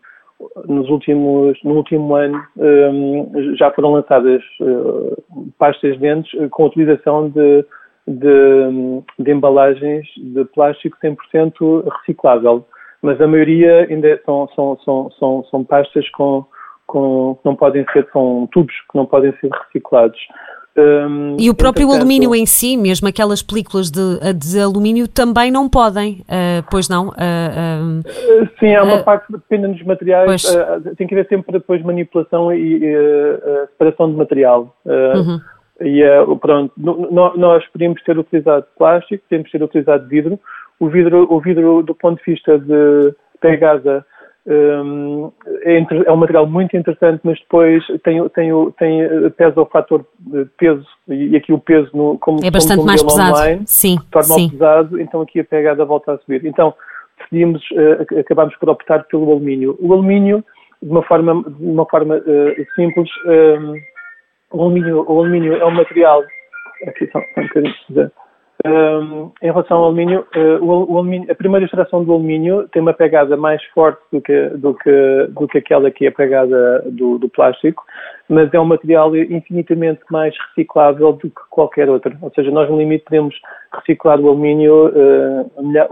nos 0.67 0.89
últimos, 0.89 1.57
no 1.63 1.75
último 1.75 2.15
ano 2.15 2.41
um, 2.57 3.55
já 3.55 3.71
foram 3.71 3.93
lançadas 3.93 4.41
uh, 4.59 5.51
pastas 5.57 5.93
de 5.93 5.99
dentes 5.99 6.49
com 6.51 6.63
a 6.63 6.67
utilização 6.67 7.29
de, 7.29 7.65
de, 8.07 9.03
de, 9.19 9.31
embalagens 9.31 10.07
de 10.17 10.45
plástico 10.45 10.97
100% 11.03 11.83
reciclável, 11.99 12.65
mas 13.01 13.19
a 13.21 13.27
maioria 13.27 13.87
ainda 13.89 14.19
são, 14.25 14.47
são, 14.55 14.77
são, 14.83 15.11
são, 15.11 15.43
são 15.45 15.63
pastas 15.63 16.07
com, 16.09 16.45
com, 16.87 17.35
que 17.35 17.45
não 17.45 17.55
podem 17.55 17.85
ser, 17.93 18.07
são 18.11 18.47
tubos 18.51 18.73
que 18.91 18.97
não 18.97 19.05
podem 19.05 19.33
ser 19.39 19.49
reciclados. 19.51 20.19
Um, 20.77 21.35
e 21.37 21.49
o 21.49 21.55
próprio 21.55 21.91
alumínio 21.91 22.33
em 22.33 22.45
si, 22.45 22.77
mesmo 22.77 23.07
aquelas 23.07 23.41
películas 23.41 23.91
de, 23.91 24.33
de 24.33 24.59
alumínio, 24.59 25.05
também 25.05 25.51
não 25.51 25.67
podem, 25.67 26.21
uh, 26.21 26.63
pois 26.71 26.87
não? 26.87 27.09
Uh, 27.09 27.99
uh, 27.99 28.49
sim, 28.57 28.73
há 28.73 28.83
uma 28.83 29.03
parte 29.03 29.27
que 29.27 29.33
depende 29.33 29.67
dos 29.67 29.83
materiais, 29.83 30.43
tem 30.97 31.07
que 31.07 31.13
haver 31.13 31.27
sempre 31.27 31.51
depois 31.51 31.83
manipulação 31.83 32.53
e 32.53 32.79
separação 33.71 34.11
de 34.11 34.17
material. 34.17 34.75
Uhum. 34.85 35.41
E 35.81 36.03
pronto, 36.39 36.73
nós 36.77 37.67
podíamos 37.67 38.01
ter 38.03 38.17
utilizado 38.17 38.65
plástico, 38.77 39.23
podemos 39.29 39.51
ter 39.51 39.61
utilizado 39.61 40.07
vidro. 40.07 40.39
O 40.79 40.87
vidro, 40.87 41.27
o 41.29 41.41
vidro 41.41 41.83
do 41.83 41.93
ponto 41.93 42.23
de 42.23 42.31
vista 42.31 42.57
de 42.57 43.13
pegada 43.41 44.05
é, 44.47 45.77
é, 46.05 46.11
um 46.11 46.17
material 46.17 46.47
muito 46.47 46.75
interessante, 46.75 47.21
mas 47.23 47.39
depois 47.39 47.85
tem, 48.03 48.27
tem, 48.29 48.71
tem 48.71 49.01
eh, 49.01 49.29
pesa 49.29 49.61
o 49.61 49.65
fator 49.67 50.03
peso 50.57 50.85
e 51.07 51.35
aqui 51.35 51.53
o 51.53 51.59
peso 51.59 51.89
no, 51.93 52.17
como 52.17 52.43
é 52.43 52.49
bastante 52.49 52.83
mais 52.83 53.03
pesado, 53.03 53.35
online, 53.35 53.61
sim, 53.67 53.97
torna 54.09 54.33
sim. 54.33 54.49
pesado, 54.49 54.99
então 54.99 55.21
aqui 55.21 55.39
a 55.39 55.43
pegada 55.43 55.85
volta 55.85 56.13
a 56.13 56.17
subir. 56.17 56.43
Então 56.45 56.73
decidimos, 57.19 57.61
uh, 57.71 58.19
acabámos 58.19 58.55
por 58.57 58.69
optar 58.69 59.03
pelo 59.03 59.31
alumínio. 59.31 59.77
O 59.79 59.93
alumínio, 59.93 60.43
de 60.81 60.89
uma 60.89 61.03
forma, 61.03 61.43
de 61.43 61.63
uma 61.63 61.85
forma 61.85 62.17
uh, 62.17 62.65
simples, 62.75 63.09
um, 63.25 63.75
o, 64.51 64.61
alumínio, 64.63 65.05
o 65.07 65.19
alumínio 65.19 65.55
é 65.55 65.65
um 65.65 65.71
material 65.71 66.23
aqui 66.87 67.07
só 67.11 67.19
um 67.19 67.43
bocadinho, 67.43 68.11
um, 68.65 69.31
em 69.41 69.45
relação 69.45 69.77
ao 69.77 69.85
alumínio, 69.85 70.25
uh, 70.35 70.63
o, 70.63 70.93
o, 70.93 70.97
alumínio, 70.97 71.31
a 71.31 71.35
primeira 71.35 71.65
extração 71.65 72.03
do 72.03 72.13
alumínio 72.13 72.67
tem 72.69 72.81
uma 72.81 72.93
pegada 72.93 73.35
mais 73.35 73.63
forte 73.73 73.99
do 74.11 74.21
que, 74.21 74.49
do 74.49 74.73
que, 74.75 75.27
do 75.29 75.47
que 75.47 75.57
aquela 75.57 75.89
que 75.89 76.05
é 76.05 76.09
a 76.09 76.11
pegada 76.11 76.83
do, 76.91 77.17
do, 77.17 77.29
plástico, 77.29 77.83
mas 78.29 78.53
é 78.53 78.59
um 78.59 78.65
material 78.65 79.15
infinitamente 79.15 80.01
mais 80.11 80.35
reciclável 80.49 81.13
do 81.13 81.29
que 81.29 81.41
qualquer 81.49 81.89
outro. 81.89 82.15
Ou 82.21 82.31
seja, 82.35 82.51
nós 82.51 82.69
no 82.69 82.77
limite 82.77 83.05
podemos 83.05 83.35
reciclar 83.73 84.19
o 84.19 84.29
alumínio 84.29 84.89
uh, 84.89 85.63
milha, 85.63 85.87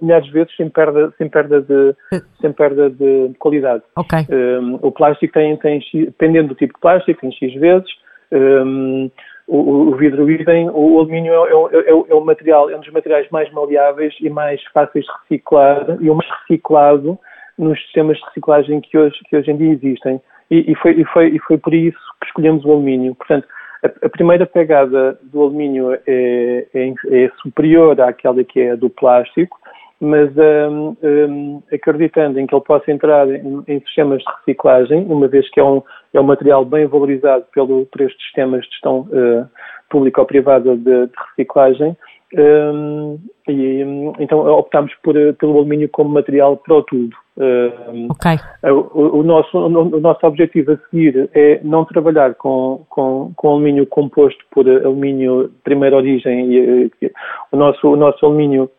milhares 0.00 0.26
de 0.26 0.32
vezes 0.32 0.56
sem 0.56 0.68
perda, 0.70 1.12
sem 1.18 1.28
perda, 1.28 1.60
de, 1.60 1.94
sem 2.40 2.52
perda 2.52 2.90
de 2.90 3.32
qualidade. 3.38 3.82
Okay. 3.96 4.26
Um, 4.30 4.78
o 4.82 4.90
plástico 4.92 5.32
tem, 5.34 5.56
tem, 5.58 5.80
dependendo 5.92 6.48
do 6.48 6.54
tipo 6.54 6.74
de 6.74 6.80
plástico, 6.80 7.20
tem 7.20 7.32
X 7.32 7.54
vezes. 7.60 7.88
Um, 8.32 9.10
o, 9.46 9.90
o 9.90 9.96
vidro 9.96 10.30
idem, 10.30 10.70
o 10.70 10.98
alumínio 10.98 11.32
é, 11.32 11.76
é, 11.76 11.80
é, 11.80 11.90
é, 11.90 12.14
o 12.14 12.24
material, 12.24 12.70
é 12.70 12.76
um 12.76 12.80
dos 12.80 12.92
materiais 12.92 13.28
mais 13.30 13.50
maleáveis 13.52 14.14
e 14.20 14.30
mais 14.30 14.62
fáceis 14.72 15.04
de 15.04 15.12
reciclar 15.22 15.98
e 16.00 16.08
o 16.08 16.14
mais 16.14 16.30
reciclado 16.40 17.18
nos 17.58 17.78
sistemas 17.82 18.16
de 18.18 18.24
reciclagem 18.24 18.80
que 18.80 18.96
hoje, 18.96 19.16
que 19.28 19.36
hoje 19.36 19.50
em 19.50 19.56
dia 19.56 19.72
existem. 19.72 20.20
E, 20.50 20.72
e, 20.72 20.74
foi, 20.76 20.92
e, 20.92 21.04
foi, 21.04 21.28
e 21.28 21.38
foi 21.40 21.58
por 21.58 21.74
isso 21.74 21.98
que 22.20 22.26
escolhemos 22.26 22.64
o 22.64 22.72
alumínio. 22.72 23.14
Portanto, 23.14 23.46
a, 23.84 24.06
a 24.06 24.08
primeira 24.08 24.46
pegada 24.46 25.18
do 25.22 25.42
alumínio 25.42 25.92
é, 25.92 26.66
é, 26.74 26.88
é, 26.88 27.30
superior 27.42 28.00
àquela 28.00 28.42
que 28.42 28.60
é 28.60 28.76
do 28.76 28.88
plástico, 28.88 29.58
mas 30.00 30.30
um, 30.36 30.96
um, 31.02 31.62
acreditando 31.72 32.38
em 32.38 32.46
que 32.46 32.54
ele 32.54 32.64
possa 32.64 32.90
entrar 32.90 33.28
em, 33.28 33.62
em, 33.68 33.80
sistemas 33.80 34.18
de 34.18 34.30
reciclagem, 34.38 35.04
uma 35.08 35.28
vez 35.28 35.48
que 35.50 35.60
é 35.60 35.64
um, 35.64 35.82
é 36.12 36.20
um 36.20 36.24
material 36.24 36.64
bem 36.64 36.86
valorizado 36.86 37.44
pelo, 37.52 37.86
por 37.86 38.00
estes 38.00 38.22
sistemas 38.24 38.64
de 38.64 38.70
gestão 38.70 39.08
uh, 39.10 39.48
pública 39.88 40.20
ou 40.20 40.26
privada 40.26 40.76
de, 40.76 41.06
de 41.06 41.12
reciclagem, 41.30 41.96
um, 42.36 43.18
e 43.48 43.82
então 44.18 44.40
optámos 44.58 44.92
por, 45.02 45.14
pelo 45.38 45.58
alumínio 45.58 45.88
como 45.88 46.10
material 46.10 46.56
para 46.56 46.74
o 46.74 46.82
tudo. 46.82 47.16
Um, 47.36 48.08
okay. 48.10 48.36
o, 48.62 49.18
o, 49.18 49.22
nosso, 49.22 49.58
o, 49.58 50.00
nosso 50.00 50.24
objetivo 50.26 50.72
a 50.72 50.76
seguir 50.88 51.28
é 51.34 51.60
não 51.62 51.84
trabalhar 51.84 52.34
com, 52.34 52.84
com, 52.88 53.32
com 53.34 53.48
alumínio 53.48 53.86
composto 53.86 54.44
por 54.52 54.68
alumínio 54.68 55.48
de 55.48 55.54
primeira 55.62 55.96
origem. 55.96 56.46
E, 56.50 56.90
e, 57.02 57.12
o, 57.52 57.56
nosso, 57.56 57.88
o 57.88 57.96
nosso 57.96 58.24
alumínio 58.24 58.70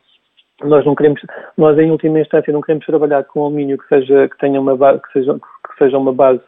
nós 0.63 0.85
não 0.85 0.95
queremos, 0.95 1.21
nós 1.57 1.77
em 1.77 1.91
última 1.91 2.19
instância 2.19 2.53
não 2.53 2.61
queremos 2.61 2.85
trabalhar 2.85 3.23
com 3.25 3.41
alumínio 3.45 3.77
que 3.77 3.87
seja 3.87 4.29
que 4.29 4.37
tenha 4.37 4.59
uma 4.59 4.75
base, 4.75 5.01
que 5.01 5.13
seja, 5.13 5.33
que 5.33 5.77
seja 5.77 5.97
uma 5.97 6.13
base 6.13 6.41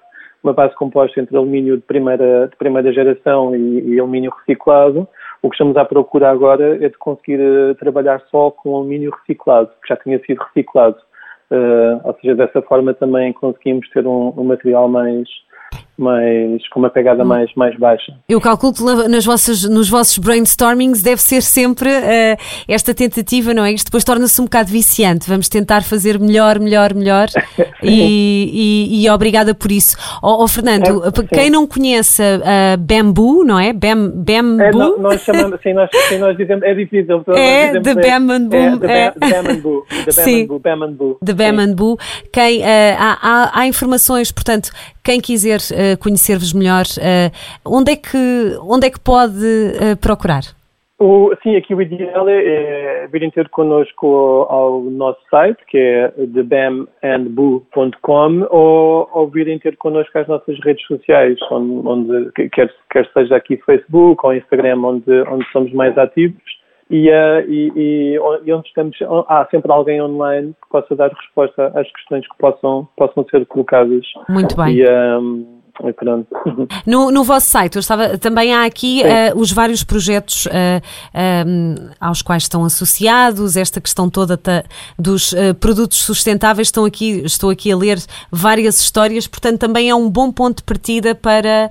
uma 0.43 0.53
base 0.53 0.73
composta 0.75 1.19
entre 1.19 1.35
alumínio 1.35 1.77
de 1.77 1.83
primeira 1.83 2.47
de 2.47 2.55
primeira 2.55 2.93
geração 2.93 3.55
e, 3.55 3.95
e 3.95 3.99
alumínio 3.99 4.31
reciclado. 4.39 5.07
O 5.41 5.49
que 5.49 5.55
estamos 5.55 5.75
à 5.77 5.85
procura 5.85 6.29
agora 6.29 6.75
é 6.83 6.89
de 6.89 6.97
conseguir 6.97 7.39
uh, 7.39 7.75
trabalhar 7.75 8.21
só 8.31 8.49
com 8.51 8.75
alumínio 8.75 9.11
reciclado, 9.11 9.69
que 9.81 9.89
já 9.89 9.95
tinha 9.97 10.19
sido 10.19 10.41
reciclado. 10.43 10.97
Uh, 11.51 11.99
ou 12.03 12.13
seja, 12.19 12.35
dessa 12.35 12.61
forma 12.61 12.93
também 12.93 13.33
conseguimos 13.33 13.89
ter 13.89 14.05
um, 14.05 14.33
um 14.37 14.43
material 14.43 14.87
mais 14.89 15.27
mais, 15.97 16.67
com 16.69 16.79
uma 16.79 16.89
pegada 16.89 17.23
hum. 17.23 17.27
mais, 17.27 17.53
mais 17.55 17.77
baixa. 17.77 18.13
Eu 18.29 18.39
calculo 18.39 18.73
que 18.73 18.83
nas 19.07 19.25
vossas, 19.25 19.63
nos 19.63 19.89
vossos 19.89 20.17
brainstormings 20.17 21.01
deve 21.01 21.21
ser 21.21 21.41
sempre 21.41 21.89
uh, 21.89 22.37
esta 22.67 22.93
tentativa, 22.93 23.53
não 23.53 23.65
é? 23.65 23.71
Isto 23.71 23.85
depois 23.85 24.03
torna-se 24.03 24.39
um 24.39 24.45
bocado 24.45 24.69
viciante. 24.69 25.27
Vamos 25.27 25.49
tentar 25.49 25.83
fazer 25.83 26.19
melhor, 26.19 26.59
melhor, 26.59 26.93
melhor 26.93 27.27
e, 27.81 28.91
e, 28.91 29.03
e, 29.03 29.09
obrigada 29.09 29.53
por 29.53 29.71
isso. 29.71 29.97
Ó 30.21 30.35
oh, 30.35 30.43
oh, 30.43 30.47
Fernando, 30.47 31.03
é, 31.05 31.35
quem 31.35 31.49
não 31.49 31.65
conhece 31.65 32.21
uh, 32.21 32.77
Bamboo, 32.77 33.43
não 33.43 33.59
é? 33.59 33.73
Bam, 33.73 34.09
bamboo? 34.09 34.61
É, 34.61 34.71
não, 34.71 34.99
nós 34.99 35.21
chamamos, 35.21 35.59
sim, 35.61 35.73
nós, 35.73 35.89
sim, 36.09 36.17
nós 36.17 36.37
dizemos, 36.37 36.63
é 36.63 36.73
difícil. 36.73 37.23
É, 37.35 37.79
de 37.79 37.93
Bamboo. 37.95 38.55
É, 38.55 39.11
de 39.11 39.47
Bamboo. 39.47 39.85
Sim, 40.09 40.47
de 41.21 41.33
Bamboo. 41.33 41.97
Quem, 42.31 42.59
uh, 42.59 42.63
há, 42.97 43.17
há, 43.21 43.61
há 43.61 43.67
informações, 43.67 44.31
portanto, 44.31 44.71
quem 45.07 45.21
quiser 45.21 45.59
uh, 45.59 45.86
conhecer-vos 45.95 46.53
melhor, 46.53 46.85
uh, 46.97 47.31
onde, 47.65 47.91
é 47.91 47.95
que, 47.95 48.57
onde 48.61 48.87
é 48.87 48.89
que 48.89 48.99
pode 48.99 49.35
uh, 49.35 49.95
procurar? 50.01 50.41
O, 50.99 51.31
sim, 51.43 51.55
aqui 51.55 51.75
o 51.75 51.81
ideal 51.81 52.27
é, 52.27 53.03
é 53.03 53.07
virem 53.07 53.29
ter 53.29 53.47
connosco 53.49 54.47
ao, 54.49 54.51
ao, 54.51 54.81
nosso 54.81 55.19
site, 55.29 55.59
que 55.67 55.77
é 55.77 56.07
thebamandboo.com, 56.09 58.47
ou, 58.49 59.07
ou 59.13 59.27
virem 59.27 59.59
ter 59.59 59.77
connosco 59.77 60.17
às 60.17 60.27
nossas 60.27 60.59
redes 60.63 60.83
sociais, 60.87 61.37
onde, 61.51 61.87
onde 61.87 62.31
quer, 62.49 62.73
quer 62.89 63.07
seja 63.13 63.35
aqui 63.35 63.57
Facebook 63.57 64.25
ou 64.25 64.33
Instagram, 64.33 64.81
onde, 64.83 65.11
onde 65.29 65.45
somos 65.51 65.71
mais 65.71 65.95
ativos 65.99 66.56
e, 66.89 67.09
uh, 67.09 67.39
e, 67.47 67.71
e, 67.75 68.15
e, 68.15 68.53
onde 68.53 68.67
estamos, 68.67 68.97
há 69.27 69.47
sempre 69.51 69.71
alguém 69.71 70.01
online 70.01 70.53
que 70.61 70.69
possa 70.69 70.95
dar 70.95 71.09
resposta 71.09 71.71
às 71.75 71.91
questões 71.91 72.27
que 72.27 72.37
possam, 72.37 72.87
possam 72.95 73.25
ser 73.29 73.45
colocadas. 73.45 74.05
Muito 74.29 74.55
bem. 74.55 74.77
E, 74.77 74.89
um, 74.89 75.57
no, 76.85 77.11
no 77.11 77.23
vosso 77.23 77.47
site, 77.47 77.75
eu 77.75 77.79
estava, 77.79 78.17
também 78.17 78.53
há 78.53 78.65
aqui 78.65 79.03
uh, 79.03 79.39
os 79.39 79.51
vários 79.51 79.83
projetos 79.83 80.47
uh, 80.47 80.49
um, 81.47 81.75
aos 81.99 82.21
quais 82.21 82.43
estão 82.43 82.65
associados, 82.65 83.55
esta 83.55 83.79
questão 83.79 84.09
toda 84.09 84.39
dos 84.97 85.33
uh, 85.33 85.53
produtos 85.59 85.99
sustentáveis, 85.99 86.69
estão 86.69 86.83
aqui, 86.83 87.21
estou 87.23 87.49
aqui 87.49 87.71
a 87.71 87.77
ler 87.77 87.99
várias 88.31 88.79
histórias, 88.81 89.27
portanto 89.27 89.59
também 89.59 89.89
é 89.89 89.95
um 89.95 90.09
bom 90.09 90.31
ponto 90.31 90.57
de 90.57 90.63
partida 90.63 91.13
para 91.13 91.69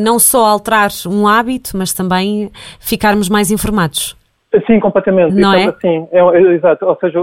não 0.00 0.18
só 0.18 0.44
alterar 0.44 0.90
um 1.06 1.26
hábito, 1.26 1.76
mas 1.76 1.92
também 1.92 2.50
ficarmos 2.78 3.28
mais 3.28 3.50
informados. 3.50 4.19
Sim, 4.66 4.80
completamente. 4.80 5.34
Não 5.34 5.54
é? 5.54 5.72
Sim, 5.80 6.08
é, 6.10 6.18
é, 6.18 6.40
exato. 6.54 6.84
Ou 6.84 6.96
seja, 6.96 7.20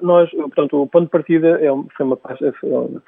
nós, 0.00 0.30
portanto, 0.30 0.82
o 0.82 0.86
ponto 0.86 1.04
de 1.04 1.10
partida 1.10 1.60
é, 1.60 1.68
foi, 1.94 2.06
uma, 2.06 2.18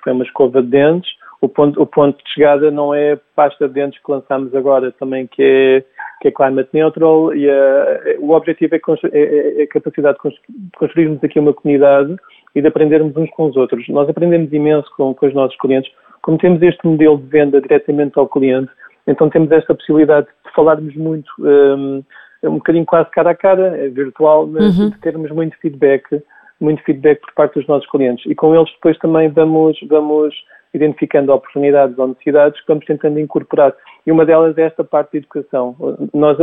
foi 0.02 0.12
uma 0.12 0.24
escova 0.24 0.62
de 0.62 0.68
dentes. 0.68 1.10
O 1.40 1.48
ponto, 1.48 1.80
o 1.80 1.86
ponto 1.86 2.22
de 2.22 2.30
chegada 2.30 2.70
não 2.70 2.94
é 2.94 3.12
a 3.14 3.18
pasta 3.34 3.66
de 3.66 3.74
dentes 3.74 4.00
que 4.02 4.12
lançamos 4.12 4.54
agora 4.54 4.92
também, 4.92 5.26
que 5.26 5.42
é, 5.42 5.84
que 6.20 6.28
é 6.28 6.30
climate 6.30 6.68
neutral. 6.74 7.34
E 7.34 7.48
a, 7.48 8.16
o 8.20 8.32
objetivo 8.32 8.74
é, 8.74 8.78
é, 8.78 9.18
é, 9.18 9.60
é 9.60 9.62
a 9.62 9.68
capacidade 9.68 10.18
de 10.22 10.70
construirmos 10.76 11.24
aqui 11.24 11.38
uma 11.38 11.54
comunidade 11.54 12.14
e 12.54 12.60
de 12.60 12.68
aprendermos 12.68 13.16
uns 13.16 13.30
com 13.30 13.46
os 13.46 13.56
outros. 13.56 13.88
Nós 13.88 14.06
aprendemos 14.06 14.52
imenso 14.52 14.88
com, 14.96 15.14
com 15.14 15.26
os 15.26 15.34
nossos 15.34 15.56
clientes. 15.56 15.90
Como 16.20 16.36
temos 16.36 16.60
este 16.60 16.86
modelo 16.86 17.16
de 17.16 17.26
venda 17.26 17.60
diretamente 17.60 18.18
ao 18.18 18.28
cliente, 18.28 18.70
então 19.06 19.30
temos 19.30 19.50
esta 19.50 19.74
possibilidade 19.74 20.26
de 20.26 20.52
falarmos 20.54 20.94
muito. 20.94 21.28
Um, 21.40 22.04
é 22.42 22.48
um 22.48 22.54
bocadinho 22.54 22.84
quase 22.84 23.10
cara 23.10 23.30
a 23.30 23.34
cara, 23.34 23.76
é 23.78 23.88
virtual, 23.88 24.46
mas 24.46 24.78
uhum. 24.78 24.90
termos 25.02 25.30
muito 25.30 25.56
feedback, 25.58 26.22
muito 26.60 26.82
feedback 26.82 27.20
por 27.20 27.32
parte 27.34 27.54
dos 27.54 27.66
nossos 27.68 27.88
clientes. 27.90 28.24
E 28.30 28.34
com 28.34 28.54
eles 28.54 28.70
depois 28.72 28.98
também 28.98 29.28
vamos, 29.28 29.78
vamos 29.88 30.34
identificando 30.74 31.32
oportunidades 31.32 31.98
ou 31.98 32.08
necessidades 32.08 32.60
que 32.60 32.66
vamos 32.66 32.84
tentando 32.84 33.20
incorporar. 33.20 33.74
E 34.06 34.10
uma 34.10 34.24
delas 34.24 34.56
é 34.58 34.62
esta 34.62 34.82
parte 34.82 35.12
da 35.12 35.18
educação. 35.18 35.76
Nós, 36.12 36.36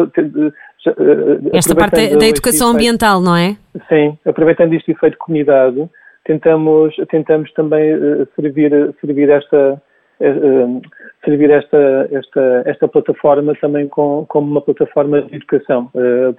esta 1.53 1.75
parte 1.75 2.15
da 2.15 2.27
educação 2.27 2.69
ambiental, 2.69 3.21
não 3.21 3.35
é? 3.35 3.57
Sim, 3.89 4.17
aproveitando 4.25 4.73
este 4.73 4.91
efeito 4.91 5.13
de 5.13 5.19
comunidade, 5.19 5.89
tentamos, 6.23 6.95
tentamos 7.09 7.51
também 7.53 7.91
servir, 8.35 8.71
servir 9.01 9.29
esta 9.29 9.81
servir 11.23 11.49
esta, 11.51 12.09
esta, 12.11 12.63
esta 12.65 12.87
plataforma 12.87 13.55
também 13.61 13.87
com, 13.87 14.25
como 14.27 14.49
uma 14.51 14.61
plataforma 14.61 15.21
de 15.21 15.35
educação 15.35 15.89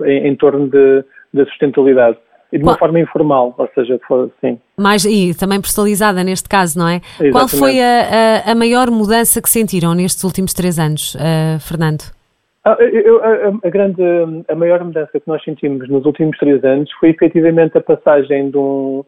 em, 0.04 0.28
em 0.28 0.36
torno 0.36 0.68
de, 0.68 1.04
da 1.32 1.44
sustentabilidade 1.46 2.18
e 2.52 2.58
de 2.58 2.64
uma 2.64 2.72
Qual... 2.72 2.78
forma 2.78 3.00
informal, 3.00 3.54
ou 3.56 3.68
seja, 3.74 3.98
sim. 4.40 4.58
Mais, 4.76 5.04
e 5.04 5.32
também 5.38 5.60
personalizada 5.60 6.24
neste 6.24 6.48
caso, 6.48 6.78
não 6.78 6.88
é? 6.88 6.96
Exatamente. 6.96 7.32
Qual 7.32 7.48
foi 7.48 7.80
a, 7.80 8.44
a, 8.46 8.52
a, 8.52 8.54
maior 8.54 8.90
mudança 8.90 9.40
que 9.40 9.48
sentiram 9.48 9.94
nestes 9.94 10.24
últimos 10.24 10.52
três 10.52 10.78
anos, 10.78 11.14
uh, 11.14 11.60
Fernando? 11.60 12.02
Ah, 12.64 12.76
eu, 12.80 13.22
a, 13.22 13.66
a, 13.66 13.70
grande, 13.70 14.02
a 14.48 14.54
maior 14.54 14.84
mudança 14.84 15.12
que 15.18 15.26
nós 15.26 15.42
sentimos 15.44 15.88
nos 15.88 16.04
últimos 16.04 16.36
três 16.38 16.62
anos 16.64 16.90
foi 16.98 17.10
efetivamente 17.10 17.78
a 17.78 17.80
passagem 17.80 18.50
de 18.50 18.58
um, 18.58 19.04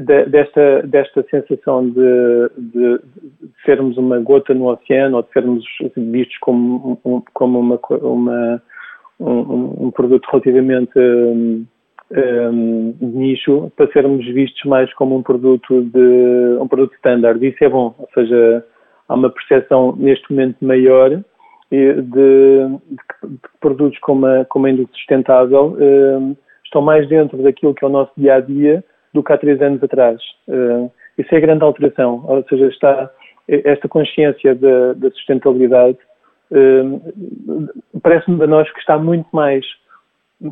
de, 0.00 0.26
desta, 0.26 0.82
desta 0.82 1.24
sensação 1.30 1.88
de, 1.88 2.50
de, 2.58 3.00
sermos 3.64 3.96
uma 3.96 4.18
gota 4.20 4.52
no 4.52 4.68
oceano 4.68 5.16
ou 5.16 5.22
de 5.22 5.30
sermos 5.32 5.64
vistos 5.96 6.36
como, 6.38 7.00
um, 7.04 7.22
como 7.32 7.60
uma, 7.60 7.80
uma 8.02 8.62
um, 9.18 9.86
um, 9.86 9.90
produto 9.90 10.26
relativamente 10.30 10.98
um, 10.98 11.66
um, 12.12 12.94
nicho 13.00 13.72
para 13.74 13.90
sermos 13.92 14.24
vistos 14.26 14.62
mais 14.64 14.92
como 14.94 15.16
um 15.16 15.22
produto 15.22 15.82
de 15.82 16.58
um 16.60 16.68
produto 16.68 16.94
standard. 16.96 17.44
Isso 17.46 17.64
é 17.64 17.68
bom, 17.68 17.94
ou 17.98 18.08
seja, 18.12 18.64
há 19.08 19.14
uma 19.14 19.30
percepção 19.30 19.96
neste 19.96 20.30
momento 20.30 20.62
maior 20.62 21.10
de, 21.70 22.02
de, 22.02 22.02
de 22.02 23.38
produtos 23.60 23.98
como 24.00 24.26
a, 24.26 24.44
como 24.44 24.66
a 24.66 24.70
indústria 24.70 24.98
sustentável 24.98 25.76
um, 25.80 26.36
estão 26.64 26.82
mais 26.82 27.08
dentro 27.08 27.42
daquilo 27.42 27.74
que 27.74 27.84
é 27.84 27.88
o 27.88 27.90
nosso 27.90 28.12
dia 28.16 28.34
a 28.34 28.40
dia 28.40 28.84
do 29.16 29.22
que 29.22 29.32
há 29.32 29.38
três 29.38 29.60
anos 29.60 29.82
atrás. 29.82 30.20
Uh, 30.46 30.90
isso 31.18 31.34
é 31.34 31.38
a 31.38 31.40
grande 31.40 31.64
alteração, 31.64 32.24
ou 32.26 32.44
seja, 32.48 32.66
está 32.68 33.10
esta 33.48 33.88
consciência 33.88 34.54
da, 34.54 34.92
da 34.94 35.10
sustentabilidade 35.10 35.98
uh, 36.50 37.68
parece-me 38.02 38.42
a 38.42 38.46
nós 38.46 38.70
que 38.72 38.80
está 38.80 38.98
muito 38.98 39.26
mais 39.32 39.64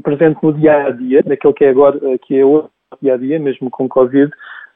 presente 0.03 0.38
no 0.42 0.53
dia 0.53 0.87
a 0.87 0.90
dia, 0.90 1.22
naquele 1.27 1.55
que 1.55 1.64
é 1.64 1.70
agora, 1.70 1.98
que 2.27 2.38
é 2.38 2.44
o 2.44 2.68
dia 3.03 3.14
a 3.14 3.16
dia, 3.16 3.38
mesmo 3.38 3.70
com 3.70 3.88
Covid, 3.88 4.31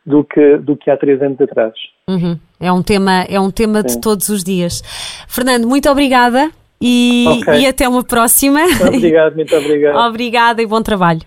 do 0.05 0.24
que, 0.24 0.57
do 0.59 0.77
que 0.77 0.90
há 0.90 0.96
três 0.96 1.20
anos 1.22 1.40
atrás. 1.40 1.74
Uhum. 2.09 2.38
É 2.61 2.72
um 2.72 2.83
tema, 2.83 3.22
é 3.29 3.38
um 3.38 3.51
tema 3.51 3.83
de 3.83 4.01
todos 4.01 4.29
os 4.29 4.42
dias. 4.42 4.83
Fernando, 5.29 5.66
muito 5.66 5.88
obrigada 5.88 6.51
e, 6.81 7.24
okay. 7.40 7.61
e 7.61 7.66
até 7.66 7.88
uma 7.88 8.05
próxima. 8.05 8.61
Obrigado, 8.87 9.35
muito 9.35 9.55
obrigado. 9.55 9.96
obrigada 10.09 10.62
e 10.62 10.66
bom 10.66 10.83
trabalho. 10.83 11.20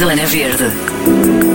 Zona 0.00 0.24
Verde. 0.24 1.49